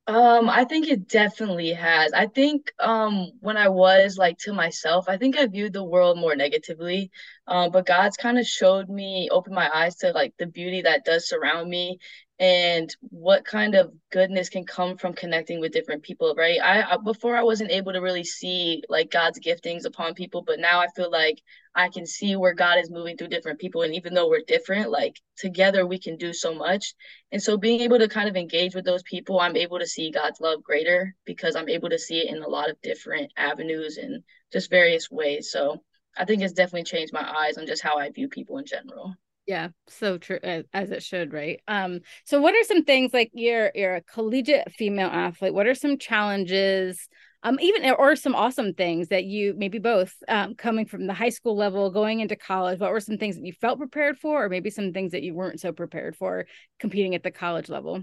Um, 0.08 0.50
I 0.50 0.66
think 0.66 0.88
it 0.88 1.08
definitely 1.08 1.74
has. 1.74 2.14
I 2.14 2.28
think 2.28 2.72
um 2.80 3.32
when 3.40 3.58
I 3.58 3.70
was 3.70 4.18
like 4.20 4.38
to 4.40 4.54
myself, 4.54 5.06
I 5.10 5.18
think 5.18 5.36
I 5.36 5.48
viewed 5.48 5.74
the 5.74 5.84
world 5.84 6.20
more 6.20 6.36
negatively. 6.36 7.10
Um, 7.48 7.72
but 7.72 7.88
God's 7.88 8.16
kind 8.18 8.38
of 8.38 8.46
showed 8.46 8.88
me, 8.88 9.30
opened 9.32 9.56
my 9.56 9.70
eyes 9.74 9.96
to 9.98 10.12
like 10.12 10.34
the 10.38 10.46
beauty 10.46 10.84
that 10.84 11.06
does 11.06 11.28
surround 11.28 11.70
me 11.70 11.98
and 12.38 12.94
what 13.00 13.46
kind 13.46 13.76
of 13.76 13.94
goodness 14.12 14.50
can 14.50 14.66
come 14.66 14.98
from 14.98 15.14
connecting 15.14 15.62
with 15.62 15.72
different 15.72 16.04
people, 16.04 16.36
right? 16.38 16.60
I, 16.62 16.82
I 16.82 16.98
before 16.98 17.38
I 17.38 17.44
wasn't 17.44 17.72
able 17.72 17.94
to 17.94 18.02
really 18.02 18.26
see 18.26 18.84
like 18.90 19.10
God's 19.10 19.40
giftings 19.40 19.86
upon 19.86 20.16
people, 20.16 20.42
but 20.42 20.60
now 20.60 20.82
I 20.82 20.88
feel 20.96 21.10
like 21.10 21.42
I 21.76 21.88
can 21.88 22.06
see 22.06 22.36
where 22.36 22.54
God 22.54 22.78
is 22.80 22.92
moving 22.92 23.16
through 23.16 23.30
different 23.30 23.60
people. 23.60 23.84
And 23.84 23.96
even 23.96 24.14
though 24.14 24.28
we're 24.30 24.42
different, 24.46 24.92
like 24.92 25.22
together 25.38 25.86
we 25.86 25.98
can 25.98 26.18
do 26.18 26.34
so 26.34 26.54
much. 26.54 26.94
And 27.32 27.42
so 27.42 27.58
being 27.58 27.80
able 27.82 28.00
to 28.00 28.10
kind 28.10 28.28
of 28.28 28.36
engage 28.36 28.76
with 28.76 28.84
those 28.84 29.04
people, 29.04 29.40
I'm 29.40 29.56
able 29.56 29.80
to 29.80 29.88
see 29.88 30.12
God's 30.12 30.42
love 30.42 30.62
greater 30.62 31.16
because 31.26 31.56
I'm 31.56 31.70
able 31.70 31.90
to 31.90 32.00
see 32.00 32.20
it 32.20 32.36
in 32.36 32.44
a 32.44 32.50
lot 32.50 32.70
of 32.70 32.82
different 32.82 33.32
avenues 33.38 33.96
and 33.96 34.24
just 34.52 34.70
various 34.70 35.10
ways. 35.10 35.52
So 35.52 35.82
I 36.18 36.26
think 36.26 36.42
it's 36.42 36.54
definitely 36.54 36.84
changed 36.84 37.14
my 37.14 37.30
eyes 37.40 37.58
on 37.58 37.66
just 37.66 37.82
how 37.82 37.98
I 37.98 38.10
view 38.10 38.28
people 38.28 38.58
in 38.58 38.66
general. 38.66 39.16
Yeah, 39.46 39.70
so 39.88 40.18
true 40.18 40.40
as 40.42 40.90
it 40.90 41.04
should, 41.04 41.32
right? 41.32 41.62
Um, 41.68 42.00
so 42.24 42.42
what 42.42 42.56
are 42.56 42.64
some 42.64 42.84
things 42.84 43.14
like 43.14 43.30
you're 43.34 43.72
you're 43.76 43.96
a 43.96 44.02
collegiate 44.02 44.72
female 44.72 45.10
athlete? 45.10 45.54
What 45.54 45.68
are 45.68 45.76
some 45.76 46.00
challenges 46.00 47.08
um, 47.44 47.60
even 47.62 47.92
or 47.92 48.16
some 48.16 48.34
awesome 48.34 48.74
things 48.74 49.10
that 49.10 49.26
you 49.26 49.54
maybe 49.56 49.78
both 49.78 50.16
um, 50.28 50.56
coming 50.56 50.88
from 50.88 51.06
the 51.06 51.14
high 51.14 51.30
school 51.30 51.56
level 51.56 51.92
going 51.92 52.20
into 52.20 52.36
college 52.36 52.80
what 52.80 52.92
were 52.92 53.00
some 53.00 53.20
things 53.20 53.36
that 53.36 53.46
you 53.46 53.54
felt 53.54 53.78
prepared 53.78 54.18
for 54.18 54.46
or 54.46 54.50
maybe 54.50 54.72
some 54.72 54.92
things 54.92 55.12
that 55.12 55.22
you 55.22 55.36
weren't 55.36 55.60
so 55.60 55.72
prepared 55.72 56.16
for 56.16 56.48
competing 56.80 57.14
at 57.14 57.22
the 57.22 57.30
college 57.30 57.70
level 57.70 58.02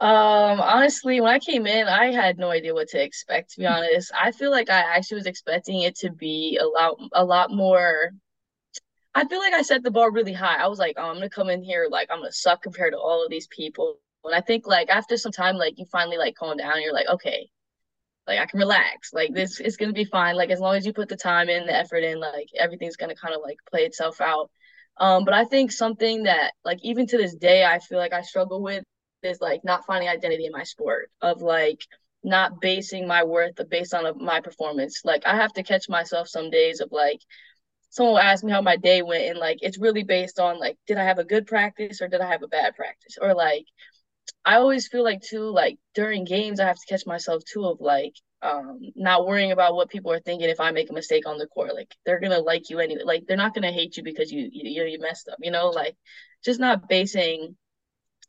um 0.00 0.60
honestly 0.60 1.20
when 1.20 1.32
i 1.32 1.38
came 1.38 1.66
in 1.66 1.86
i 1.86 2.06
had 2.10 2.38
no 2.38 2.50
idea 2.50 2.74
what 2.74 2.88
to 2.88 3.00
expect 3.02 3.52
to 3.52 3.60
be 3.60 3.66
honest 3.66 4.10
i 4.18 4.32
feel 4.32 4.50
like 4.50 4.68
i 4.68 4.96
actually 4.96 5.16
was 5.16 5.26
expecting 5.26 5.82
it 5.82 5.94
to 5.94 6.10
be 6.10 6.58
a 6.60 6.66
lot 6.66 6.96
a 7.12 7.24
lot 7.24 7.50
more 7.52 8.10
i 9.14 9.26
feel 9.26 9.38
like 9.38 9.54
i 9.54 9.62
set 9.62 9.82
the 9.82 9.90
bar 9.90 10.10
really 10.10 10.32
high 10.32 10.56
i 10.56 10.66
was 10.66 10.78
like 10.78 10.94
oh, 10.98 11.08
i'm 11.08 11.14
gonna 11.16 11.28
come 11.30 11.50
in 11.50 11.62
here 11.62 11.86
like 11.90 12.08
i'm 12.10 12.20
gonna 12.20 12.32
suck 12.32 12.62
compared 12.62 12.92
to 12.92 12.98
all 12.98 13.24
of 13.24 13.30
these 13.30 13.46
people 13.48 13.98
and 14.24 14.34
i 14.34 14.40
think 14.40 14.66
like 14.66 14.88
after 14.88 15.16
some 15.16 15.32
time 15.32 15.56
like 15.56 15.78
you 15.78 15.84
finally 15.86 16.16
like 16.16 16.34
calm 16.34 16.56
down 16.56 16.80
you're 16.80 16.92
like 16.94 17.08
okay 17.08 17.48
like 18.26 18.38
I 18.38 18.46
can 18.46 18.60
relax. 18.60 19.12
Like 19.12 19.34
this 19.34 19.60
is 19.60 19.76
gonna 19.76 19.92
be 19.92 20.04
fine. 20.04 20.36
Like 20.36 20.50
as 20.50 20.60
long 20.60 20.76
as 20.76 20.86
you 20.86 20.92
put 20.92 21.08
the 21.08 21.16
time 21.16 21.48
in, 21.48 21.66
the 21.66 21.74
effort 21.74 22.04
in, 22.04 22.20
like 22.20 22.48
everything's 22.58 22.96
gonna 22.96 23.14
kind 23.14 23.34
of 23.34 23.40
like 23.42 23.58
play 23.70 23.82
itself 23.82 24.20
out. 24.20 24.50
Um, 24.98 25.24
but 25.24 25.34
I 25.34 25.44
think 25.44 25.72
something 25.72 26.24
that 26.24 26.52
like 26.64 26.78
even 26.82 27.06
to 27.08 27.16
this 27.16 27.34
day 27.34 27.64
I 27.64 27.78
feel 27.78 27.98
like 27.98 28.12
I 28.12 28.22
struggle 28.22 28.62
with 28.62 28.84
is 29.22 29.40
like 29.40 29.64
not 29.64 29.86
finding 29.86 30.08
identity 30.08 30.46
in 30.46 30.52
my 30.52 30.64
sport 30.64 31.10
of 31.20 31.42
like 31.42 31.80
not 32.24 32.60
basing 32.60 33.06
my 33.06 33.24
worth 33.24 33.58
based 33.68 33.94
on 33.94 34.22
my 34.24 34.40
performance. 34.40 35.00
Like 35.04 35.22
I 35.26 35.36
have 35.36 35.52
to 35.54 35.62
catch 35.62 35.88
myself 35.88 36.28
some 36.28 36.50
days 36.50 36.80
of 36.80 36.92
like 36.92 37.20
someone 37.92 38.14
will 38.14 38.20
ask 38.20 38.44
me 38.44 38.52
how 38.52 38.62
my 38.62 38.76
day 38.76 39.02
went 39.02 39.24
and 39.24 39.38
like 39.38 39.58
it's 39.62 39.78
really 39.78 40.02
based 40.02 40.40
on 40.40 40.58
like 40.58 40.78
did 40.88 40.98
I 40.98 41.04
have 41.04 41.18
a 41.20 41.24
good 41.24 41.46
practice 41.46 42.02
or 42.02 42.08
did 42.08 42.22
I 42.22 42.28
have 42.30 42.42
a 42.42 42.48
bad 42.48 42.74
practice 42.76 43.18
or 43.22 43.34
like 43.34 43.66
I 44.44 44.56
always 44.56 44.88
feel 44.88 45.04
like 45.04 45.22
too, 45.22 45.50
like 45.50 45.78
during 45.94 46.24
games, 46.24 46.60
I 46.60 46.66
have 46.66 46.78
to 46.78 46.86
catch 46.88 47.06
myself 47.06 47.44
too 47.44 47.64
of 47.66 47.80
like 47.80 48.14
um 48.42 48.80
not 48.96 49.26
worrying 49.26 49.52
about 49.52 49.76
what 49.76 49.90
people 49.90 50.12
are 50.12 50.20
thinking 50.20 50.48
if 50.50 50.60
I 50.60 50.72
make 50.72 50.90
a 50.90 50.94
mistake 50.94 51.26
on 51.28 51.38
the 51.38 51.46
court. 51.46 51.74
Like 51.74 51.94
they're 52.06 52.20
gonna 52.20 52.40
like 52.40 52.70
you 52.70 52.80
anyway. 52.80 53.02
Like 53.04 53.26
they're 53.26 53.36
not 53.36 53.54
gonna 53.54 53.72
hate 53.72 53.96
you 53.96 54.02
because 54.02 54.32
you 54.32 54.48
you 54.52 54.84
you 54.84 54.98
messed 55.00 55.28
up. 55.28 55.38
You 55.42 55.50
know, 55.52 55.68
like 55.70 55.96
just 56.44 56.60
not 56.60 56.88
basing 56.88 57.56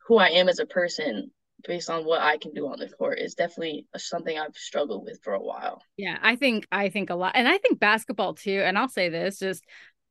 who 0.07 0.17
I 0.17 0.29
am 0.29 0.49
as 0.49 0.59
a 0.59 0.65
person 0.65 1.31
based 1.67 1.89
on 1.89 2.05
what 2.05 2.21
I 2.21 2.37
can 2.37 2.53
do 2.53 2.67
on 2.67 2.79
the 2.79 2.89
court 2.89 3.19
is 3.19 3.35
definitely 3.35 3.87
something 3.97 4.37
I've 4.37 4.55
struggled 4.55 5.05
with 5.05 5.21
for 5.23 5.33
a 5.33 5.41
while. 5.41 5.81
Yeah, 5.97 6.17
I 6.21 6.35
think 6.35 6.67
I 6.71 6.89
think 6.89 7.09
a 7.09 7.15
lot, 7.15 7.33
and 7.35 7.47
I 7.47 7.57
think 7.57 7.79
basketball 7.79 8.33
too. 8.33 8.61
And 8.63 8.77
I'll 8.77 8.89
say 8.89 9.09
this, 9.09 9.39
just 9.39 9.63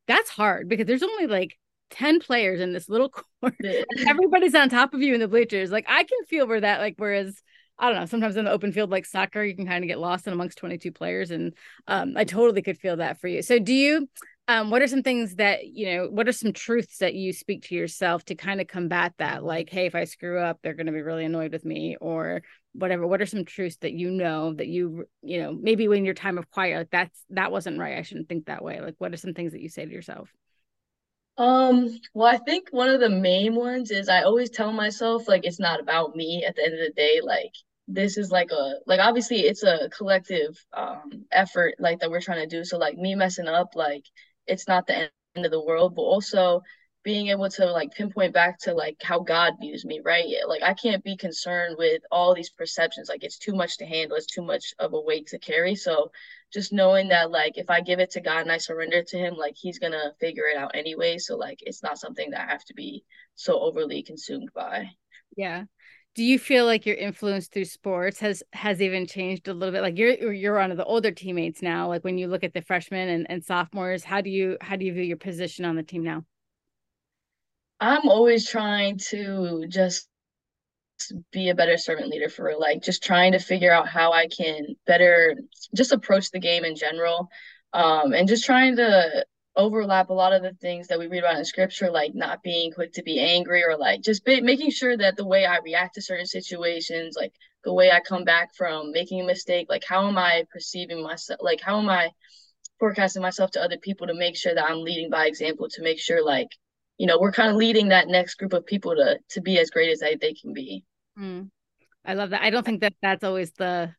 that's 0.07 0.31
hard 0.31 0.69
because 0.69 0.87
there's 0.87 1.03
only 1.03 1.27
like 1.27 1.57
10 1.91 2.21
players 2.21 2.61
in 2.61 2.73
this 2.73 2.89
little 2.89 3.09
court. 3.41 3.55
Everybody's 4.07 4.55
on 4.55 4.69
top 4.69 4.95
of 4.95 5.03
you 5.03 5.15
in 5.15 5.21
the 5.21 5.29
bleachers. 5.29 5.71
Like 5.71 5.87
I 5.89 6.05
can 6.05 6.25
feel 6.29 6.47
where 6.47 6.61
that 6.61 6.81
like 6.81 6.95
whereas 6.97 7.41
I 7.79 7.91
don't 7.91 8.01
know, 8.01 8.07
sometimes 8.07 8.37
in 8.37 8.45
the 8.45 8.51
open 8.51 8.73
field 8.73 8.91
like 8.91 9.07
soccer 9.07 9.43
you 9.43 9.57
can 9.57 9.67
kind 9.67 9.85
of 9.85 9.89
get 9.89 9.99
lost 9.99 10.27
in 10.27 10.33
amongst 10.33 10.59
22 10.59 10.93
players 10.93 11.31
and 11.31 11.55
um 11.87 12.15
I 12.17 12.25
totally 12.25 12.63
could 12.63 12.79
feel 12.79 12.97
that 12.97 13.21
for 13.21 13.29
you. 13.29 13.43
So 13.43 13.59
do 13.59 13.73
you 13.73 14.09
um 14.53 14.71
what 14.71 14.83
are 14.83 14.87
some 14.87 15.03
things 15.03 15.37
that 15.37 15.67
you 15.67 15.87
know 15.87 16.09
what 16.11 16.29
are 16.29 16.33
some 16.33 16.53
truths 16.53 16.99
that 16.99 17.15
you 17.15 17.33
speak 17.33 17.63
to 17.63 17.75
yourself 17.75 18.25
to 18.27 18.35
kind 18.35 18.61
of 18.61 18.67
combat 18.67 19.15
that? 19.19 19.43
Like 19.45 19.71
hey 19.71 19.87
if 19.87 19.95
I 19.95 20.05
screw 20.05 20.39
up 20.39 20.59
they're 20.63 20.75
going 20.75 20.87
to 20.87 20.93
be 20.93 21.03
really 21.03 21.25
annoyed 21.25 21.53
with 21.53 21.65
me 21.65 21.97
or 22.01 22.43
whatever. 22.75 23.07
What 23.07 23.23
are 23.23 23.27
some 23.27 23.45
truths 23.45 23.77
that 23.81 23.93
you 23.93 24.11
know 24.11 24.55
that 24.55 24.69
you 24.69 25.05
you 25.23 25.41
know 25.41 25.57
maybe 25.61 25.89
when 25.89 26.05
your 26.05 26.15
time 26.15 26.39
of 26.39 26.51
quiet 26.51 26.77
like 26.79 26.91
that's 26.91 27.25
that 27.31 27.53
wasn't 27.53 27.79
right 27.79 27.99
i 27.99 28.03
shouldn't 28.03 28.29
think 28.29 28.47
that 28.47 28.63
way. 28.63 28.81
Like 28.81 28.97
what 28.99 29.13
are 29.13 29.19
some 29.19 29.35
things 29.35 29.53
that 29.53 29.63
you 29.63 29.69
say 29.69 29.85
to 29.85 29.93
yourself? 29.93 30.31
Um 31.39 31.89
well 32.13 32.29
i 32.29 32.37
think 32.37 32.69
one 32.71 32.91
of 32.91 33.01
the 33.01 33.09
main 33.09 33.55
ones 33.55 33.91
is 33.91 34.09
i 34.09 34.23
always 34.23 34.51
tell 34.51 34.71
myself 34.71 35.29
like 35.29 35.47
it's 35.47 35.61
not 35.61 35.81
about 35.81 36.15
me 36.15 36.45
at 36.47 36.57
the 36.57 36.63
end 36.65 36.75
of 36.75 36.81
the 36.81 36.93
day 36.93 37.21
like 37.23 37.53
this 37.89 38.17
is 38.17 38.31
like 38.31 38.51
a 38.51 38.75
like 38.87 39.01
obviously 39.01 39.41
it's 39.41 39.63
a 39.63 39.89
collective 39.91 40.57
um 40.73 41.25
effort 41.33 41.75
like 41.79 42.01
that 42.01 42.11
we're 42.11 42.21
trying 42.21 42.49
to 42.49 42.57
do. 42.57 42.65
So 42.65 42.79
like 42.79 42.97
me 42.97 43.15
messing 43.15 43.49
up 43.49 43.75
like 43.75 44.05
it's 44.47 44.69
not 44.69 44.87
the 44.87 45.11
end 45.37 45.47
of 45.47 45.51
the 45.51 45.65
world 45.65 45.95
but 45.95 46.03
also 46.03 46.63
being 47.05 47.29
able 47.29 47.49
to 47.51 47.67
like 47.67 47.93
pinpoint 47.93 48.33
back 48.33 48.59
to 48.61 48.73
like 48.75 48.97
how 49.03 49.19
God 49.19 49.55
views 49.61 49.85
me, 49.85 50.01
right? 50.05 50.27
Like 50.47 50.63
I 50.63 50.75
can't 50.75 51.03
be 51.03 51.17
concerned 51.17 51.77
with 51.77 52.03
all 52.13 52.35
these 52.35 52.51
perceptions. 52.51 53.09
Like 53.09 53.25
it's 53.25 53.39
too 53.39 53.55
much 53.55 53.79
to 53.79 53.87
handle. 53.87 54.17
It's 54.17 54.27
too 54.27 54.43
much 54.43 54.73
of 54.79 54.93
a 54.93 55.01
weight 55.01 55.27
to 55.29 55.39
carry. 55.39 55.75
So 55.75 56.13
just 56.53 56.73
knowing 56.73 57.09
that 57.09 57.31
like 57.31 57.59
if 57.59 57.71
I 57.71 57.81
give 57.81 57.99
it 57.99 58.11
to 58.13 58.21
God 58.21 58.43
and 58.43 58.53
I 58.53 58.59
surrender 58.59 59.03
to 59.03 59.19
him, 59.19 59.35
like 59.35 59.55
he's 59.57 59.79
gonna 59.81 60.13
figure 60.21 60.47
it 60.47 60.57
out 60.57 60.73
anyway. 60.75 61.19
So 61.19 61.37
like 61.37 61.59
it's 61.63 61.83
not 61.83 61.99
something 61.99 62.31
that 62.31 62.49
I 62.49 62.53
have 62.53 62.65
to 62.67 62.75
be 62.75 63.05
so 63.35 63.59
overly 63.59 64.03
consumed 64.03 64.51
by. 64.55 64.91
Yeah. 65.37 65.65
Do 66.14 66.23
you 66.23 66.38
feel 66.38 66.66
like 66.66 66.85
your 66.85 66.97
influence 66.97 67.49
through 67.49 67.64
sports 67.64 68.21
has 68.21 68.42
has 68.52 68.83
even 68.83 69.07
changed 69.07 69.49
a 69.49 69.54
little 69.54 69.73
bit? 69.73 69.81
Like 69.81 69.97
you're 69.97 70.33
you're 70.33 70.57
one 70.57 70.71
of 70.71 70.76
the 70.76 70.85
older 70.85 71.11
teammates 71.11 71.62
now. 71.62 71.88
Like 71.88 72.04
when 72.04 72.19
you 72.19 72.28
look 72.28 72.45
at 72.45 72.52
the 72.52 72.61
freshmen 72.61 73.09
and, 73.09 73.26
and 73.31 73.42
sophomores, 73.42 74.04
how 74.04 74.21
do 74.21 74.28
you 74.28 74.59
how 74.61 74.76
do 74.76 74.85
you 74.85 74.92
view 74.92 75.02
your 75.02 75.16
position 75.16 75.64
on 75.64 75.75
the 75.75 75.83
team 75.83 76.02
now? 76.02 76.25
I'm 77.81 78.09
always 78.09 78.49
trying 78.49 78.99
to 79.11 79.64
just 79.69 80.09
be 81.33 81.49
a 81.49 81.54
better 81.54 81.76
servant 81.76 82.09
leader 82.09 82.28
for 82.28 82.54
like 82.59 82.83
just 82.83 83.02
trying 83.02 83.33
to 83.33 83.38
figure 83.38 83.73
out 83.73 83.88
how 83.88 84.12
I 84.12 84.28
can 84.28 84.76
better 84.87 85.37
just 85.75 85.92
approach 85.92 86.31
the 86.31 86.38
game 86.38 86.64
in 86.64 86.76
general. 86.76 87.28
Um, 87.73 88.12
and 88.12 88.28
just 88.28 88.45
trying 88.45 88.76
to 88.76 89.25
overlap 89.55 90.09
a 90.09 90.15
lot 90.15 90.33
of 90.33 90.43
the 90.43 90.55
things 90.55 90.89
that 90.89 90.99
we 90.99 91.07
read 91.07 91.21
about 91.21 91.39
in 91.39 91.45
scripture, 91.45 91.91
like 91.91 92.15
not 92.15 92.43
being 92.43 92.73
quick 92.73 92.93
to 92.95 93.03
be 93.03 93.21
angry 93.21 93.63
or 93.65 93.77
like 93.77 94.03
just 94.03 94.25
be, 94.25 94.41
making 94.41 94.71
sure 94.71 94.97
that 94.97 95.17
the 95.17 95.27
way 95.27 95.45
I 95.45 95.59
react 95.59 95.95
to 95.97 96.03
certain 96.03 96.27
situations, 96.27 97.17
like 97.19 97.33
the 97.65 97.73
way 97.73 97.91
I 97.91 98.01
come 98.01 98.25
back 98.25 98.55
from 98.55 98.93
making 98.93 99.21
a 99.21 99.27
mistake, 99.27 99.67
like 99.69 99.85
how 99.87 100.09
am 100.09 100.17
I 100.17 100.45
perceiving 100.53 101.03
myself, 101.03 101.41
like 101.43 101.61
how 101.61 101.79
am 101.79 101.89
I 101.89 102.11
forecasting 102.79 103.23
myself 103.23 103.51
to 103.53 103.63
other 103.63 103.79
people 103.79 104.07
to 104.07 104.15
make 104.15 104.37
sure 104.37 104.55
that 104.55 104.69
I'm 104.69 104.83
leading 104.83 105.11
by 105.11 105.27
example, 105.27 105.69
to 105.71 105.83
make 105.83 106.01
sure 106.01 106.25
like 106.25 106.49
you 107.03 107.07
know 107.07 107.19
we're 107.19 107.33
kind 107.33 107.51
of 107.51 107.57
leading 107.57 107.89
that 107.89 108.09
next 108.09 108.37
group 108.37 108.53
of 108.53 108.65
people 108.65 108.95
to 108.95 109.19
to 109.29 109.41
be 109.41 109.59
as 109.59 109.71
great 109.71 109.91
as 109.91 109.99
they, 109.99 110.15
they 110.15 110.35
can 110.35 110.53
be 110.53 110.85
mm. 111.19 111.49
i 112.05 112.15
love 112.15 112.31
that 112.31 112.43
i 112.43 112.51
don't 112.51 112.65
think 112.65 112.81
that 112.81 112.95
that's 113.03 113.25
always 113.25 113.51
the 113.53 113.93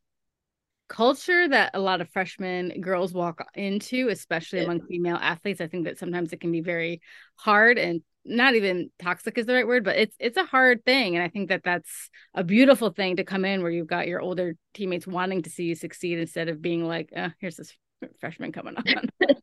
culture 0.88 1.48
that 1.48 1.72
a 1.74 1.80
lot 1.80 2.02
of 2.02 2.10
freshmen 2.10 2.82
girls 2.82 3.14
walk 3.14 3.46
into 3.56 4.10
especially 4.10 4.60
yeah. 4.60 4.66
among 4.66 4.82
female 4.88 5.16
athletes 5.16 5.62
i 5.62 5.68
think 5.68 5.86
that 5.86 5.98
sometimes 5.98 6.34
it 6.34 6.40
can 6.40 6.52
be 6.52 6.62
very 6.62 7.02
hard 7.36 7.78
and 7.78 8.02
not 8.26 8.56
even 8.56 8.90
toxic 9.00 9.38
is 9.38 9.46
the 9.46 9.54
right 9.54 9.68
word 9.68 9.84
but 9.84 9.98
it's 9.98 10.16
it's 10.20 10.38
a 10.38 10.46
hard 10.46 10.84
thing 10.86 11.16
and 11.16 11.24
i 11.24 11.28
think 11.28 11.50
that 11.50 11.64
that's 11.64 12.10
a 12.34 12.44
beautiful 12.44 12.90
thing 12.90 13.16
to 13.16 13.24
come 13.24 13.44
in 13.44 13.62
where 13.62 13.72
you've 13.72 13.88
got 13.88 14.08
your 14.08 14.22
older 14.22 14.56
teammates 14.74 15.08
wanting 15.08 15.42
to 15.42 15.50
see 15.50 15.64
you 15.64 15.76
succeed 15.76 16.20
instead 16.20 16.48
of 16.48 16.62
being 16.62 16.86
like 16.86 17.10
oh, 17.16 17.30
here's 17.40 17.58
this 17.58 17.76
freshman 18.20 18.52
coming 18.52 18.76
on. 18.76 19.10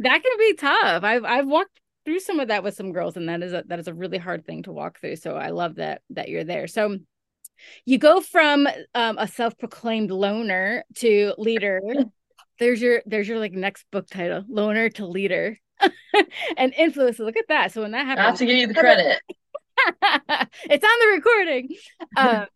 That 0.00 0.22
can 0.22 0.38
be 0.38 0.54
tough. 0.54 1.02
I've 1.02 1.24
i've 1.24 1.46
walked 1.46 1.80
through 2.04 2.20
some 2.20 2.40
of 2.40 2.48
that 2.48 2.62
with 2.62 2.74
some 2.74 2.92
girls 2.92 3.16
and 3.16 3.28
that 3.28 3.42
is 3.42 3.52
a 3.52 3.64
that 3.66 3.78
is 3.78 3.88
a 3.88 3.94
really 3.94 4.18
hard 4.18 4.44
thing 4.46 4.62
to 4.64 4.72
walk 4.72 5.00
through 5.00 5.16
so 5.16 5.34
i 5.34 5.50
love 5.50 5.76
that 5.76 6.02
that 6.10 6.28
you're 6.28 6.44
there. 6.44 6.66
So 6.66 6.98
you 7.84 7.98
go 7.98 8.20
from 8.20 8.68
um, 8.94 9.18
a 9.18 9.28
self-proclaimed 9.28 10.10
loner 10.10 10.84
to 10.96 11.34
leader. 11.38 11.80
There's 12.58 12.80
your 12.80 13.02
there's 13.06 13.28
your 13.28 13.38
like 13.38 13.52
next 13.52 13.84
book 13.90 14.08
title 14.08 14.44
loner 14.48 14.90
to 14.90 15.06
leader. 15.06 15.58
And 16.56 16.72
influencer 16.74 17.20
look 17.20 17.36
at 17.36 17.44
that. 17.48 17.72
So 17.72 17.82
when 17.82 17.92
that 17.92 18.04
happens 18.04 18.26
not 18.26 18.36
to 18.38 18.46
give 18.46 18.56
you 18.56 18.66
the 18.66 18.74
credit. 18.80 19.20
It's 20.64 20.84
on 20.84 21.00
the 21.00 21.12
recording. 21.14 21.68
Um, 22.16 22.46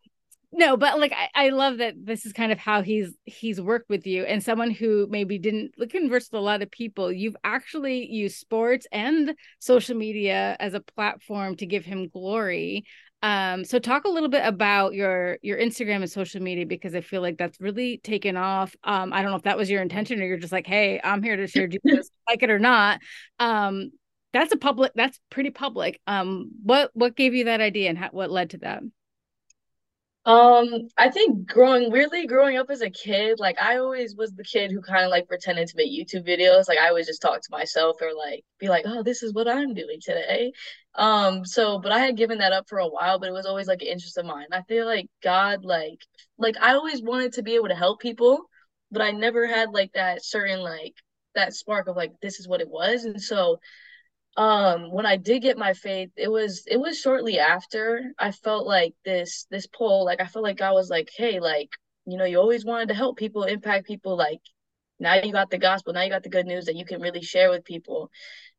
no 0.53 0.77
but 0.77 0.99
like 0.99 1.13
I, 1.13 1.47
I 1.47 1.49
love 1.49 1.79
that 1.79 1.95
this 1.97 2.25
is 2.25 2.33
kind 2.33 2.51
of 2.51 2.59
how 2.59 2.81
he's 2.81 3.13
he's 3.25 3.59
worked 3.59 3.89
with 3.89 4.05
you. 4.05 4.23
And 4.23 4.43
someone 4.43 4.71
who 4.71 5.07
maybe 5.09 5.39
didn't 5.39 5.73
converse 5.89 6.29
with 6.31 6.39
a 6.39 6.43
lot 6.43 6.61
of 6.61 6.71
people 6.71 7.11
you've 7.11 7.35
actually 7.43 8.05
used 8.09 8.37
sports 8.37 8.87
and 8.91 9.33
social 9.59 9.95
media 9.95 10.55
as 10.59 10.73
a 10.73 10.79
platform 10.79 11.55
to 11.57 11.65
give 11.65 11.85
him 11.85 12.07
glory 12.07 12.85
um 13.23 13.63
so 13.63 13.79
talk 13.79 14.03
a 14.03 14.09
little 14.09 14.29
bit 14.29 14.43
about 14.45 14.93
your 14.93 15.39
your 15.41 15.57
instagram 15.57 15.97
and 15.97 16.11
social 16.11 16.41
media 16.41 16.65
because 16.65 16.93
i 16.93 17.01
feel 17.01 17.21
like 17.21 17.37
that's 17.37 17.59
really 17.59 17.97
taken 17.99 18.37
off. 18.37 18.75
Um 18.83 19.11
i 19.13 19.21
don't 19.21 19.31
know 19.31 19.37
if 19.37 19.43
that 19.43 19.57
was 19.57 19.69
your 19.69 19.81
intention 19.81 20.21
or 20.21 20.25
you're 20.25 20.37
just 20.37 20.51
like 20.51 20.67
hey 20.67 20.99
i'm 21.03 21.23
here 21.23 21.37
to 21.37 21.47
share 21.47 21.67
jesus 21.67 22.09
like 22.29 22.43
it 22.43 22.51
or 22.51 22.59
not. 22.59 22.99
Um 23.39 23.91
that's 24.33 24.51
a 24.51 24.57
public 24.57 24.91
that's 24.93 25.19
pretty 25.29 25.49
public. 25.51 25.99
Um 26.05 26.51
what 26.63 26.91
what 26.93 27.15
gave 27.15 27.33
you 27.33 27.45
that 27.45 27.61
idea 27.61 27.89
and 27.89 27.97
how, 27.97 28.09
what 28.11 28.29
led 28.29 28.51
to 28.51 28.57
that 28.59 28.83
um, 30.25 30.87
I 30.97 31.09
think 31.09 31.47
growing 31.49 31.91
weirdly 31.91 32.25
growing 32.27 32.55
up 32.57 32.69
as 32.69 32.81
a 32.81 32.89
kid, 32.89 33.39
like 33.39 33.61
I 33.61 33.77
always 33.77 34.15
was 34.15 34.31
the 34.33 34.43
kid 34.45 34.71
who 34.71 34.81
kind 34.81 35.03
of 35.03 35.11
like 35.11 35.27
pretended 35.27 35.67
to 35.67 35.75
make 35.77 35.91
YouTube 35.91 36.25
videos. 36.25 36.69
Like 36.69 36.79
I 36.79 36.87
always 36.87 37.07
just 37.07 37.21
talk 37.21 37.41
to 37.41 37.47
myself 37.51 37.97
or 38.01 38.13
like 38.13 38.45
be 38.57 38.69
like, 38.69 38.85
"Oh, 38.87 39.03
this 39.03 39.21
is 39.21 39.33
what 39.33 39.49
I'm 39.49 39.73
doing 39.73 39.99
today." 40.01 40.53
Um, 40.95 41.43
so 41.45 41.77
but 41.79 41.91
I 41.91 41.99
had 41.99 42.15
given 42.15 42.37
that 42.37 42.53
up 42.53 42.69
for 42.69 42.79
a 42.79 42.87
while, 42.87 43.19
but 43.19 43.27
it 43.27 43.33
was 43.33 43.45
always 43.45 43.67
like 43.67 43.81
an 43.81 43.89
interest 43.89 44.17
of 44.17 44.25
mine. 44.25 44.47
I 44.53 44.61
feel 44.63 44.85
like 44.85 45.07
God 45.21 45.65
like 45.65 45.99
like 46.37 46.55
I 46.61 46.73
always 46.75 47.01
wanted 47.01 47.33
to 47.33 47.43
be 47.43 47.55
able 47.55 47.67
to 47.69 47.75
help 47.75 47.99
people, 47.99 48.39
but 48.91 49.01
I 49.01 49.11
never 49.11 49.45
had 49.45 49.71
like 49.71 49.91
that 49.93 50.23
certain 50.23 50.61
like 50.61 50.93
that 51.35 51.53
spark 51.53 51.87
of 51.87 51.97
like 51.97 52.13
this 52.21 52.39
is 52.39 52.47
what 52.47 52.61
it 52.61 52.69
was. 52.69 53.03
And 53.05 53.21
so 53.21 53.59
um 54.35 54.91
when 54.91 55.05
i 55.05 55.15
did 55.15 55.41
get 55.41 55.57
my 55.57 55.73
faith 55.73 56.09
it 56.17 56.29
was 56.29 56.63
it 56.67 56.77
was 56.77 56.99
shortly 56.99 57.39
after 57.39 58.13
i 58.17 58.31
felt 58.31 58.65
like 58.65 58.93
this 59.05 59.45
this 59.51 59.67
pull 59.67 60.05
like 60.05 60.19
i 60.19 60.25
felt 60.25 60.43
like 60.43 60.57
god 60.57 60.73
was 60.73 60.89
like 60.89 61.09
hey 61.15 61.39
like 61.39 61.69
you 62.05 62.17
know 62.17 62.25
you 62.25 62.39
always 62.39 62.65
wanted 62.65 62.87
to 62.87 62.95
help 62.95 63.17
people 63.17 63.43
impact 63.43 63.85
people 63.85 64.17
like 64.17 64.41
now 64.99 65.15
you 65.15 65.31
got 65.31 65.49
the 65.49 65.57
gospel 65.57 65.93
now 65.93 66.01
you 66.01 66.09
got 66.09 66.23
the 66.23 66.29
good 66.29 66.45
news 66.45 66.65
that 66.65 66.75
you 66.75 66.85
can 66.85 67.01
really 67.01 67.21
share 67.21 67.49
with 67.49 67.65
people. 67.65 68.09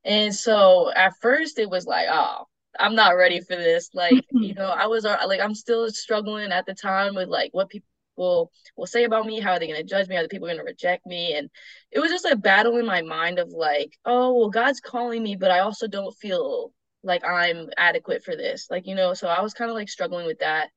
And 0.05 0.35
so 0.35 0.93
at 0.95 1.15
first 1.21 1.59
it 1.59 1.69
was 1.71 1.87
like 1.87 2.07
oh 2.11 2.45
i'm 2.79 2.95
not 2.95 3.17
ready 3.17 3.41
for 3.41 3.57
this. 3.57 3.91
Like 3.95 4.25
you 4.31 4.55
know 4.59 4.69
i 4.69 4.87
was 4.87 5.05
uh, 5.05 5.17
like 5.27 5.41
i'm 5.41 5.55
still 5.55 5.89
struggling 5.91 6.53
at 6.53 6.67
the 6.67 6.75
time 6.75 7.15
with 7.15 7.29
like 7.29 7.51
what 7.53 7.71
people 7.71 7.89
will 8.17 8.51
will 8.77 8.87
say 8.87 9.05
about 9.05 9.27
me? 9.27 9.41
How 9.41 9.53
are 9.53 9.59
they 9.59 9.67
going 9.67 9.81
to 9.81 9.89
judge 9.89 10.09
me? 10.09 10.17
Are 10.17 10.23
the 10.23 10.29
people 10.29 10.49
going 10.49 10.59
to 10.59 10.65
reject 10.65 11.07
me? 11.07 11.35
And 11.35 11.51
it 11.91 12.01
was 12.01 12.11
just 12.11 12.25
a 12.25 12.37
battle 12.37 12.79
in 12.79 12.87
my 12.87 13.03
mind 13.03 13.39
of 13.39 13.51
like, 13.51 13.97
oh, 14.05 14.35
well, 14.35 14.51
God's 14.51 14.81
calling 14.81 15.23
me, 15.23 15.37
but 15.37 15.51
I 15.51 15.61
also 15.61 15.87
don't 15.87 16.17
feel 16.17 16.73
like 17.03 17.25
I'm 17.25 17.69
adequate 17.77 18.25
for 18.25 18.37
this. 18.37 18.69
Like, 18.71 18.87
you 18.87 18.95
know, 18.95 19.15
so 19.15 19.29
I 19.29 19.43
was 19.43 19.55
kind 19.55 19.71
of 19.71 19.77
like 19.77 19.89
struggling 19.89 20.27
with 20.27 20.39
that. 20.41 20.71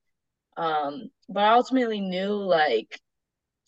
Um, 0.57 1.09
but 1.29 1.43
I 1.43 1.53
ultimately 1.53 2.01
knew 2.01 2.33
like 2.33 2.99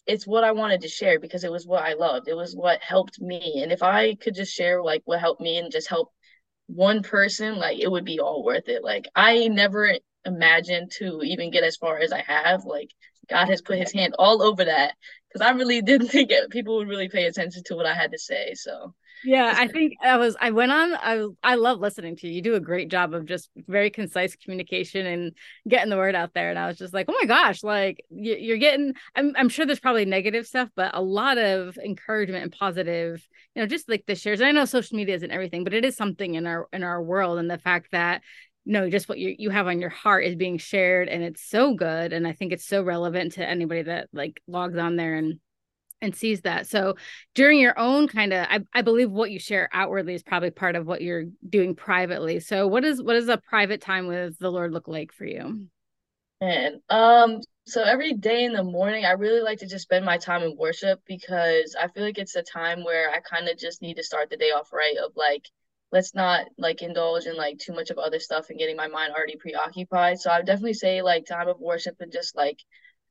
it's 0.08 0.26
what 0.26 0.44
I 0.44 0.54
wanted 0.54 0.82
to 0.82 0.88
share 0.88 1.20
because 1.20 1.44
it 1.44 1.52
was 1.52 1.68
what 1.68 1.84
I 1.84 1.94
loved. 1.94 2.28
It 2.28 2.36
was 2.36 2.56
what 2.56 2.82
helped 2.82 3.22
me. 3.22 3.62
And 3.62 3.72
if 3.72 3.84
I 3.84 4.16
could 4.16 4.34
just 4.36 4.54
share 4.54 4.82
like 4.84 5.04
what 5.06 5.20
helped 5.20 5.42
me 5.42 5.58
and 5.58 5.72
just 5.72 5.88
help 5.88 6.12
one 6.68 7.04
person, 7.04 7.58
like 7.58 7.80
it 7.80 7.90
would 7.90 8.06
be 8.06 8.20
all 8.20 8.44
worth 8.44 8.70
it. 8.70 8.84
Like 8.84 9.08
I 9.16 9.48
never 9.48 9.96
imagined 10.26 10.92
to 10.98 11.22
even 11.24 11.52
get 11.52 11.64
as 11.64 11.78
far 11.78 12.00
as 12.00 12.12
I 12.12 12.22
have. 12.22 12.66
Like 12.66 12.90
God 13.30 13.50
has 13.50 13.62
put 13.62 13.78
his 13.78 13.94
hand 13.94 14.16
all 14.18 14.42
over 14.42 14.66
that 14.66 14.96
because 15.28 15.46
I 15.46 15.52
really 15.52 15.82
didn't 15.82 16.08
think 16.10 16.32
it, 16.32 16.50
people 16.50 16.78
would 16.78 16.88
really 16.88 17.10
pay 17.10 17.26
attention 17.26 17.64
to 17.66 17.76
what 17.76 17.86
I 17.86 17.94
had 17.94 18.12
to 18.12 18.20
say. 18.20 18.54
So 18.56 18.94
yeah, 19.24 19.54
I 19.58 19.68
think 19.68 19.96
I 20.02 20.18
was 20.18 20.38
I 20.40 20.52
went 20.52 20.72
on 20.72 20.94
I 20.94 21.28
I 21.44 21.56
love 21.56 21.80
listening 21.80 22.16
to 22.18 22.28
you. 22.28 22.36
You 22.36 22.42
do 22.42 22.56
a 22.56 22.60
great 22.60 22.90
job 22.90 23.14
of 23.14 23.26
just 23.26 23.50
very 23.68 23.90
concise 23.90 24.36
communication 24.36 25.06
and 25.06 25.34
getting 25.68 25.90
the 25.90 25.98
word 25.98 26.16
out 26.16 26.34
there. 26.34 26.50
And 26.50 26.58
I 26.58 26.68
was 26.68 26.78
just 26.78 26.94
like, 26.94 27.08
oh 27.10 27.16
my 27.20 27.26
gosh, 27.26 27.62
like 27.62 28.04
you're 28.10 28.58
getting. 28.58 28.94
I'm 29.16 29.34
I'm 29.36 29.50
sure 29.50 29.66
there's 29.66 29.80
probably 29.80 30.06
negative 30.06 30.48
stuff, 30.48 30.70
but 30.76 30.96
a 30.96 31.02
lot 31.02 31.38
of 31.38 31.78
encouragement 31.78 32.44
and 32.44 32.52
positive. 32.52 33.26
You 33.56 33.62
know, 33.62 33.68
just 33.68 33.90
like 33.90 34.06
the 34.06 34.16
shares. 34.16 34.40
And 34.40 34.48
I 34.48 34.52
know 34.54 34.66
social 34.66 34.96
media 34.96 35.16
isn't 35.16 35.32
everything, 35.32 35.64
but 35.66 35.74
it 35.74 35.84
is 35.84 35.98
something 35.98 36.36
in 36.36 36.48
our 36.48 36.68
in 36.72 36.84
our 36.84 37.02
world, 37.02 37.40
and 37.40 37.52
the 37.52 37.58
fact 37.58 37.90
that 37.92 38.22
no 38.70 38.90
just 38.90 39.10
what 39.10 39.18
you 39.18 39.36
you 39.38 39.50
have 39.50 39.68
on 39.68 39.82
your 39.82 39.90
heart 39.90 40.24
is 40.24 40.36
being 40.36 40.58
shared 40.58 41.10
and 41.10 41.24
it's 41.24 41.42
so 41.42 41.74
good 41.74 42.14
and 42.14 42.28
i 42.28 42.32
think 42.32 42.54
it's 42.54 42.66
so 42.66 42.82
relevant 42.84 43.34
to 43.34 43.46
anybody 43.46 43.82
that 43.82 44.08
like 44.14 44.42
logs 44.48 44.78
on 44.78 44.96
there 44.96 45.16
and 45.16 45.40
and 46.02 46.16
sees 46.16 46.42
that. 46.42 46.68
So 46.68 46.96
during 47.36 47.60
your 47.60 47.78
own 47.78 48.08
kind 48.08 48.34
of 48.34 48.48
I, 48.50 48.62
I 48.74 48.82
believe 48.82 49.12
what 49.12 49.32
you 49.32 49.40
share 49.40 49.70
outwardly 49.74 50.14
is 50.14 50.24
probably 50.24 50.52
part 50.52 50.76
of 50.76 50.86
what 50.86 51.02
you're 51.02 51.26
doing 51.48 51.76
privately. 51.76 52.40
So 52.40 52.68
what 52.68 52.86
is 52.86 53.02
what 53.02 53.14
does 53.14 53.28
a 53.28 53.38
private 53.38 53.82
time 53.82 54.08
with 54.08 54.38
the 54.40 54.52
lord 54.52 54.72
look 54.72 54.88
like 54.88 55.12
for 55.12 55.26
you? 55.26 55.68
And 56.42 56.82
um 56.90 57.42
so 57.66 57.84
every 57.84 58.14
day 58.14 58.46
in 58.46 58.54
the 58.54 58.64
morning 58.64 59.06
i 59.06 59.12
really 59.12 59.42
like 59.42 59.60
to 59.60 59.68
just 59.68 59.84
spend 59.84 60.04
my 60.04 60.18
time 60.18 60.42
in 60.42 60.58
worship 60.58 61.00
because 61.06 61.76
i 61.80 61.88
feel 61.88 62.04
like 62.04 62.18
it's 62.18 62.36
a 62.36 62.42
time 62.42 62.84
where 62.84 63.12
i 63.12 63.20
kind 63.20 63.48
of 63.48 63.60
just 63.60 63.84
need 63.84 63.96
to 63.96 64.04
start 64.04 64.30
the 64.30 64.38
day 64.38 64.50
off 64.50 64.74
right 64.74 64.96
of 65.06 65.12
like 65.16 65.44
let's 65.92 66.14
not 66.14 66.46
like 66.58 66.82
indulge 66.82 67.26
in 67.26 67.36
like 67.36 67.58
too 67.58 67.74
much 67.74 67.90
of 67.90 67.98
other 67.98 68.20
stuff 68.20 68.50
and 68.50 68.60
getting 68.60 68.76
my 68.76 68.88
mind 68.88 69.14
already 69.14 69.38
preoccupied. 69.38 70.20
So 70.20 70.30
I 70.30 70.38
would 70.38 70.46
definitely 70.46 70.74
say 70.74 71.02
like 71.02 71.26
time 71.26 71.48
of 71.48 71.60
worship 71.60 71.96
and 72.00 72.12
just 72.12 72.36
like 72.36 72.60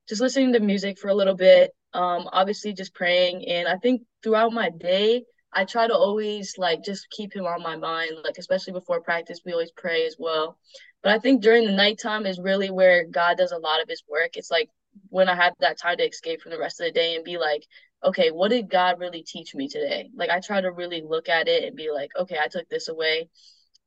just 0.09 0.21
listening 0.21 0.53
to 0.53 0.61
music 0.61 0.99
for 0.99 1.09
a 1.09 1.15
little 1.15 1.35
bit. 1.35 1.73
Um, 1.93 2.29
obviously 2.33 2.73
just 2.73 2.95
praying. 2.95 3.49
And 3.49 3.67
I 3.67 3.77
think 3.77 4.03
throughout 4.23 4.53
my 4.53 4.71
day, 4.71 5.25
I 5.53 5.65
try 5.65 5.87
to 5.87 5.95
always 5.95 6.55
like 6.59 6.85
just 6.85 7.09
keep 7.11 7.35
him 7.35 7.47
on 7.47 7.63
my 7.63 7.77
mind, 7.77 8.13
like 8.23 8.37
especially 8.39 8.75
before 8.75 9.01
practice, 9.01 9.41
we 9.45 9.53
always 9.53 9.73
pray 9.73 10.07
as 10.07 10.17
well. 10.19 10.59
But 11.03 11.13
I 11.13 11.19
think 11.19 11.43
during 11.43 11.65
the 11.65 11.73
nighttime 11.73 12.27
is 12.27 12.39
really 12.39 12.71
where 12.71 13.05
God 13.05 13.39
does 13.39 13.53
a 13.53 13.59
lot 13.59 13.81
of 13.83 13.89
his 13.89 14.03
work. 14.09 14.37
It's 14.37 14.51
like 14.51 14.69
when 15.09 15.29
I 15.29 15.35
have 15.35 15.55
that 15.61 15.79
time 15.79 15.97
to 15.99 16.07
escape 16.07 16.43
from 16.43 16.53
the 16.53 16.59
rest 16.59 16.81
of 16.81 16.87
the 16.87 16.93
day 16.93 17.15
and 17.15 17.25
be 17.25 17.39
like, 17.39 17.65
okay, 18.05 18.31
what 18.31 18.49
did 18.51 18.71
God 18.71 19.01
really 19.01 19.23
teach 19.23 19.55
me 19.55 19.69
today? 19.69 20.11
Like 20.15 20.31
I 20.31 20.41
try 20.41 20.61
to 20.61 20.71
really 20.71 21.03
look 21.03 21.29
at 21.29 21.49
it 21.49 21.65
and 21.65 21.77
be 21.77 21.91
like, 21.91 22.11
okay, 22.19 22.39
I 22.43 22.49
took 22.49 22.69
this 22.69 22.89
away. 22.89 23.29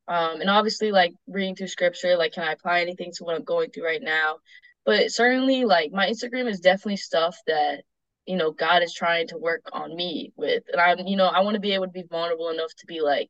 Um, 0.07 0.41
and 0.41 0.49
obviously 0.49 0.91
like 0.91 1.13
reading 1.27 1.55
through 1.55 1.67
scripture, 1.67 2.17
like 2.17 2.33
can 2.33 2.43
I 2.43 2.51
apply 2.53 2.81
anything 2.81 3.11
to 3.15 3.23
what 3.23 3.35
I'm 3.35 3.43
going 3.43 3.71
through 3.71 3.85
right 3.85 4.01
now? 4.01 4.37
But 4.85 5.11
certainly 5.11 5.65
like 5.65 5.91
my 5.91 6.07
Instagram 6.07 6.49
is 6.49 6.59
definitely 6.59 6.97
stuff 6.97 7.37
that, 7.47 7.83
you 8.25 8.35
know, 8.35 8.51
God 8.51 8.83
is 8.83 8.93
trying 8.93 9.27
to 9.29 9.37
work 9.37 9.63
on 9.71 9.95
me 9.95 10.33
with. 10.35 10.63
And 10.71 10.81
I'm, 10.81 11.07
you 11.07 11.15
know, 11.17 11.27
I 11.27 11.41
want 11.41 11.55
to 11.55 11.61
be 11.61 11.73
able 11.73 11.85
to 11.85 11.91
be 11.91 12.03
vulnerable 12.09 12.49
enough 12.49 12.71
to 12.79 12.85
be 12.87 13.01
like, 13.01 13.29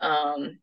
um, 0.00 0.58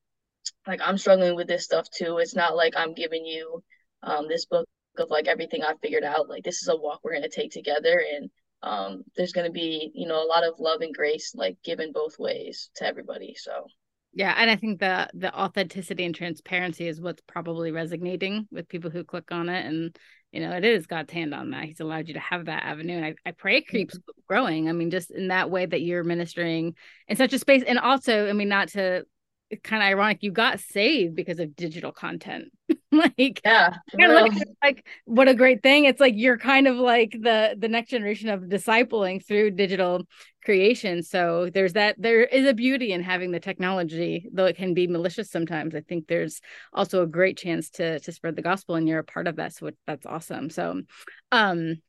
like 0.68 0.82
I'm 0.84 0.98
struggling 0.98 1.36
with 1.36 1.48
this 1.48 1.66
stuff 1.66 1.88
too. 1.90 2.18
It's 2.18 2.36
not 2.36 2.56
like 2.56 2.74
I'm 2.76 2.94
giving 2.94 3.26
you 3.26 3.64
um 4.02 4.28
this 4.28 4.46
book 4.46 4.68
of 4.98 5.10
like 5.10 5.28
everything 5.28 5.64
I 5.64 5.74
figured 5.82 6.04
out. 6.04 6.30
Like 6.30 6.44
this 6.44 6.62
is 6.62 6.68
a 6.68 6.76
walk 6.76 7.02
we're 7.04 7.14
gonna 7.14 7.30
take 7.30 7.52
together 7.52 8.02
and 8.16 8.30
um 8.64 9.04
there's 9.16 9.34
gonna 9.34 9.52
be, 9.52 9.92
you 9.94 10.08
know, 10.08 10.24
a 10.24 10.28
lot 10.28 10.44
of 10.44 10.60
love 10.60 10.82
and 10.82 10.96
grace 10.96 11.34
like 11.36 11.58
given 11.64 11.92
both 11.92 12.18
ways 12.18 12.70
to 12.78 12.86
everybody. 12.86 13.36
So 13.38 13.68
yeah, 14.16 14.36
and 14.38 14.50
I 14.50 14.56
think 14.56 14.80
the 14.80 15.10
the 15.14 15.34
authenticity 15.34 16.06
and 16.06 16.14
transparency 16.14 16.88
is 16.88 17.02
what's 17.02 17.22
probably 17.28 17.72
resonating 17.72 18.48
with 18.52 18.70
people 18.70 18.92
who 18.92 19.04
click 19.04 19.32
on 19.32 19.50
it. 19.50 19.66
And 19.66 19.98
you 20.32 20.40
know, 20.40 20.52
it 20.56 20.66
is 20.66 20.88
God's 20.88 21.12
hand 21.12 21.34
on 21.34 21.52
that. 21.52 21.66
He's 21.66 21.80
allowed 21.80 22.08
you 22.08 22.16
to 22.16 22.20
have 22.20 22.46
that 22.46 22.64
avenue. 22.64 22.98
And 22.98 23.06
I, 23.06 23.16
I 23.26 23.32
pray 23.32 23.58
it 23.58 23.68
keeps 23.68 23.96
mm-hmm. 23.96 24.22
growing. 24.28 24.70
I 24.70 24.72
mean, 24.72 24.90
just 24.90 25.12
in 25.12 25.28
that 25.28 25.52
way 25.52 25.66
that 25.66 25.82
you're 25.82 26.04
ministering 26.04 26.76
in 27.08 27.18
such 27.18 27.34
a 27.34 27.40
space. 27.40 27.64
And 27.66 27.78
also, 27.78 28.28
I 28.28 28.34
mean, 28.34 28.50
not 28.50 28.70
to 28.70 29.06
kind 29.58 29.84
of 29.84 29.88
ironic 29.88 30.20
you 30.22 30.32
got 30.32 30.60
saved 30.60 31.16
because 31.16 31.40
of 31.40 31.56
digital 31.56 31.92
content. 31.92 32.46
Like 32.92 33.42
yeah 33.44 33.78
like 34.64 34.86
what 35.06 35.28
a 35.28 35.34
great 35.34 35.64
thing. 35.64 35.86
It's 35.86 36.00
like 36.00 36.14
you're 36.16 36.38
kind 36.38 36.68
of 36.68 36.76
like 36.76 37.12
the 37.12 37.56
the 37.58 37.68
next 37.68 37.90
generation 37.90 38.30
of 38.30 38.42
discipling 38.42 39.26
through 39.26 39.52
digital 39.52 40.04
creation. 40.46 41.02
So 41.02 41.50
there's 41.52 41.74
that 41.74 41.96
there 41.98 42.24
is 42.24 42.48
a 42.48 42.54
beauty 42.54 42.92
in 42.92 43.02
having 43.02 43.32
the 43.32 43.40
technology 43.40 44.30
though 44.32 44.46
it 44.46 44.58
can 44.58 44.76
be 44.76 44.86
malicious 44.86 45.32
sometimes. 45.32 45.74
I 45.74 45.82
think 45.82 46.06
there's 46.08 46.40
also 46.72 47.02
a 47.02 47.08
great 47.08 47.36
chance 47.36 47.72
to 47.72 48.00
to 48.00 48.12
spread 48.12 48.36
the 48.36 48.44
gospel 48.44 48.76
and 48.76 48.88
you're 48.88 49.00
a 49.00 49.04
part 49.04 49.26
of 49.28 49.38
that 49.38 49.56
so 49.56 49.72
that's 49.88 50.06
awesome. 50.06 50.52
So 50.52 50.84
um 51.32 51.82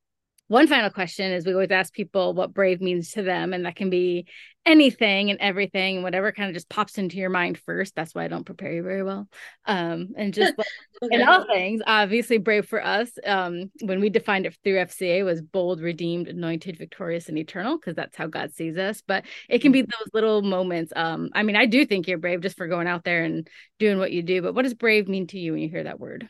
one 0.48 0.66
final 0.66 0.90
question 0.90 1.32
is 1.32 1.46
we 1.46 1.52
always 1.52 1.70
ask 1.70 1.92
people 1.92 2.34
what 2.34 2.52
brave 2.52 2.80
means 2.80 3.12
to 3.12 3.22
them 3.22 3.52
and 3.52 3.64
that 3.64 3.76
can 3.76 3.88
be 3.90 4.26
anything 4.66 5.30
and 5.30 5.38
everything 5.40 6.02
whatever 6.02 6.32
kind 6.32 6.48
of 6.48 6.54
just 6.54 6.68
pops 6.68 6.96
into 6.96 7.16
your 7.16 7.28
mind 7.28 7.58
first 7.58 7.94
that's 7.94 8.14
why 8.14 8.24
i 8.24 8.28
don't 8.28 8.46
prepare 8.46 8.72
you 8.72 8.82
very 8.82 9.02
well. 9.02 9.28
Um 9.66 10.10
and 10.16 10.32
just 10.32 10.54
in 11.02 11.22
all 11.22 11.44
things 11.46 11.82
obviously 11.86 12.38
brave 12.38 12.66
for 12.66 12.82
us 12.82 13.10
um 13.26 13.70
when 13.82 14.00
we 14.00 14.08
defined 14.08 14.46
it 14.46 14.56
through 14.64 14.76
fca 14.76 15.24
was 15.24 15.42
bold 15.42 15.80
redeemed 15.80 16.28
anointed 16.28 16.78
victorious 16.78 17.28
and 17.28 17.38
eternal 17.38 17.76
because 17.76 17.94
that's 17.94 18.16
how 18.16 18.26
god 18.26 18.52
sees 18.52 18.78
us 18.78 19.02
but 19.06 19.24
it 19.48 19.60
can 19.60 19.72
be 19.72 19.82
mm-hmm. 19.82 19.90
those 19.90 20.14
little 20.14 20.40
moments 20.40 20.92
um 20.96 21.28
i 21.34 21.42
mean 21.42 21.56
i 21.56 21.66
do 21.66 21.84
think 21.84 22.06
you're 22.06 22.18
brave 22.18 22.40
just 22.40 22.56
for 22.56 22.66
going 22.66 22.86
out 22.86 23.04
there 23.04 23.24
and 23.24 23.48
doing 23.78 23.98
what 23.98 24.12
you 24.12 24.22
do 24.22 24.40
but 24.40 24.54
what 24.54 24.62
does 24.62 24.74
brave 24.74 25.08
mean 25.08 25.26
to 25.26 25.38
you 25.38 25.52
when 25.52 25.60
you 25.60 25.68
hear 25.68 25.84
that 25.84 26.00
word 26.00 26.28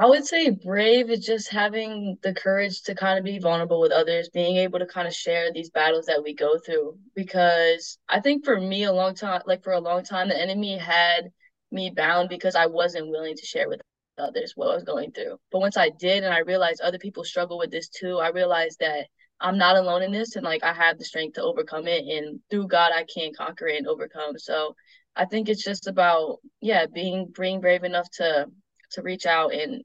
I 0.00 0.06
would 0.06 0.24
say 0.24 0.48
brave 0.48 1.10
is 1.10 1.26
just 1.26 1.50
having 1.50 2.16
the 2.22 2.32
courage 2.32 2.80
to 2.84 2.94
kind 2.94 3.18
of 3.18 3.24
be 3.24 3.38
vulnerable 3.38 3.82
with 3.82 3.92
others, 3.92 4.30
being 4.30 4.56
able 4.56 4.78
to 4.78 4.86
kind 4.86 5.06
of 5.06 5.12
share 5.12 5.52
these 5.52 5.68
battles 5.68 6.06
that 6.06 6.22
we 6.22 6.34
go 6.34 6.58
through. 6.58 6.96
Because 7.14 7.98
I 8.08 8.20
think 8.20 8.42
for 8.42 8.58
me, 8.58 8.84
a 8.84 8.92
long 8.94 9.14
time, 9.14 9.42
like 9.44 9.62
for 9.62 9.74
a 9.74 9.78
long 9.78 10.02
time, 10.02 10.28
the 10.28 10.40
enemy 10.40 10.78
had 10.78 11.30
me 11.70 11.90
bound 11.94 12.30
because 12.30 12.54
I 12.54 12.64
wasn't 12.64 13.10
willing 13.10 13.36
to 13.36 13.44
share 13.44 13.68
with 13.68 13.82
others 14.16 14.54
what 14.56 14.70
I 14.70 14.74
was 14.74 14.84
going 14.84 15.12
through. 15.12 15.36
But 15.52 15.60
once 15.60 15.76
I 15.76 15.90
did, 15.90 16.24
and 16.24 16.32
I 16.32 16.38
realized 16.38 16.80
other 16.80 16.98
people 16.98 17.22
struggle 17.22 17.58
with 17.58 17.70
this 17.70 17.90
too, 17.90 18.20
I 18.20 18.30
realized 18.30 18.78
that 18.80 19.06
I'm 19.38 19.58
not 19.58 19.76
alone 19.76 20.02
in 20.02 20.12
this, 20.12 20.34
and 20.34 20.46
like 20.46 20.64
I 20.64 20.72
have 20.72 20.96
the 20.96 21.04
strength 21.04 21.34
to 21.34 21.42
overcome 21.42 21.86
it. 21.86 22.06
And 22.06 22.40
through 22.50 22.68
God, 22.68 22.92
I 22.96 23.04
can 23.04 23.34
conquer 23.34 23.66
it 23.66 23.76
and 23.76 23.86
overcome. 23.86 24.38
So 24.38 24.74
I 25.14 25.26
think 25.26 25.50
it's 25.50 25.62
just 25.62 25.88
about 25.88 26.38
yeah, 26.62 26.86
being 26.86 27.30
being 27.38 27.60
brave 27.60 27.84
enough 27.84 28.10
to 28.12 28.46
to 28.92 29.02
reach 29.02 29.26
out 29.26 29.52
and 29.54 29.84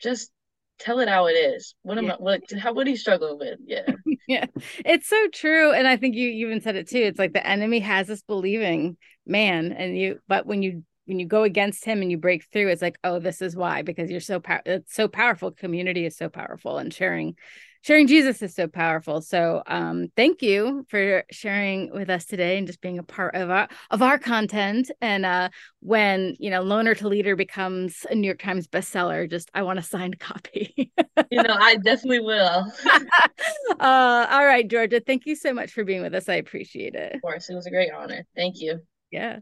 just 0.00 0.30
tell 0.78 1.00
it 1.00 1.08
how 1.08 1.26
it 1.26 1.32
is. 1.32 1.74
What 1.82 1.98
am 1.98 2.06
yeah. 2.06 2.14
I, 2.14 2.16
what 2.16 2.40
how 2.58 2.72
what 2.72 2.86
are 2.86 2.90
you 2.90 2.96
struggling 2.96 3.38
with? 3.38 3.58
Yeah. 3.64 3.86
yeah. 4.28 4.46
It's 4.84 5.08
so 5.08 5.28
true. 5.32 5.72
And 5.72 5.86
I 5.86 5.96
think 5.96 6.14
you, 6.14 6.28
you 6.28 6.46
even 6.46 6.60
said 6.60 6.76
it 6.76 6.88
too. 6.88 6.98
It's 6.98 7.18
like 7.18 7.32
the 7.32 7.46
enemy 7.46 7.80
has 7.80 8.08
us 8.10 8.22
believing, 8.22 8.96
man, 9.26 9.72
and 9.72 9.98
you 9.98 10.20
but 10.28 10.46
when 10.46 10.62
you 10.62 10.84
when 11.06 11.18
you 11.18 11.26
go 11.26 11.42
against 11.42 11.84
him 11.86 12.02
and 12.02 12.10
you 12.10 12.18
break 12.18 12.44
through, 12.52 12.68
it's 12.68 12.82
like, 12.82 12.98
oh, 13.02 13.18
this 13.18 13.40
is 13.40 13.56
why, 13.56 13.80
because 13.80 14.10
you're 14.10 14.20
so 14.20 14.40
power 14.40 14.62
it's 14.66 14.94
so 14.94 15.08
powerful. 15.08 15.50
Community 15.50 16.04
is 16.04 16.16
so 16.16 16.28
powerful 16.28 16.78
and 16.78 16.92
sharing 16.92 17.36
sharing 17.82 18.06
Jesus 18.06 18.42
is 18.42 18.54
so 18.54 18.66
powerful. 18.66 19.20
So 19.20 19.62
um, 19.66 20.08
thank 20.16 20.42
you 20.42 20.84
for 20.88 21.24
sharing 21.30 21.92
with 21.92 22.10
us 22.10 22.26
today 22.26 22.58
and 22.58 22.66
just 22.66 22.80
being 22.80 22.98
a 22.98 23.02
part 23.02 23.34
of 23.34 23.50
our 23.50 23.68
of 23.90 24.02
our 24.02 24.18
content. 24.18 24.90
And 25.00 25.24
uh, 25.24 25.48
when 25.80 26.36
you 26.38 26.50
know 26.50 26.62
Loner 26.62 26.94
to 26.96 27.08
Leader 27.08 27.36
becomes 27.36 28.06
a 28.10 28.14
New 28.14 28.26
York 28.26 28.40
Times 28.40 28.66
bestseller, 28.66 29.28
just 29.28 29.50
I 29.54 29.62
want 29.62 29.78
a 29.78 29.82
signed 29.82 30.18
copy. 30.20 30.92
you 31.30 31.42
know, 31.42 31.56
I 31.58 31.76
definitely 31.76 32.20
will. 32.20 32.72
uh, 33.80 34.26
all 34.30 34.44
right, 34.44 34.66
Georgia. 34.68 35.00
Thank 35.00 35.26
you 35.26 35.36
so 35.36 35.52
much 35.52 35.72
for 35.72 35.84
being 35.84 36.02
with 36.02 36.14
us. 36.14 36.28
I 36.28 36.34
appreciate 36.34 36.94
it. 36.94 37.14
Of 37.16 37.22
course, 37.22 37.48
it 37.48 37.54
was 37.54 37.66
a 37.66 37.70
great 37.70 37.90
honor. 37.92 38.24
Thank 38.36 38.60
you. 38.60 38.80
Yeah. 39.10 39.40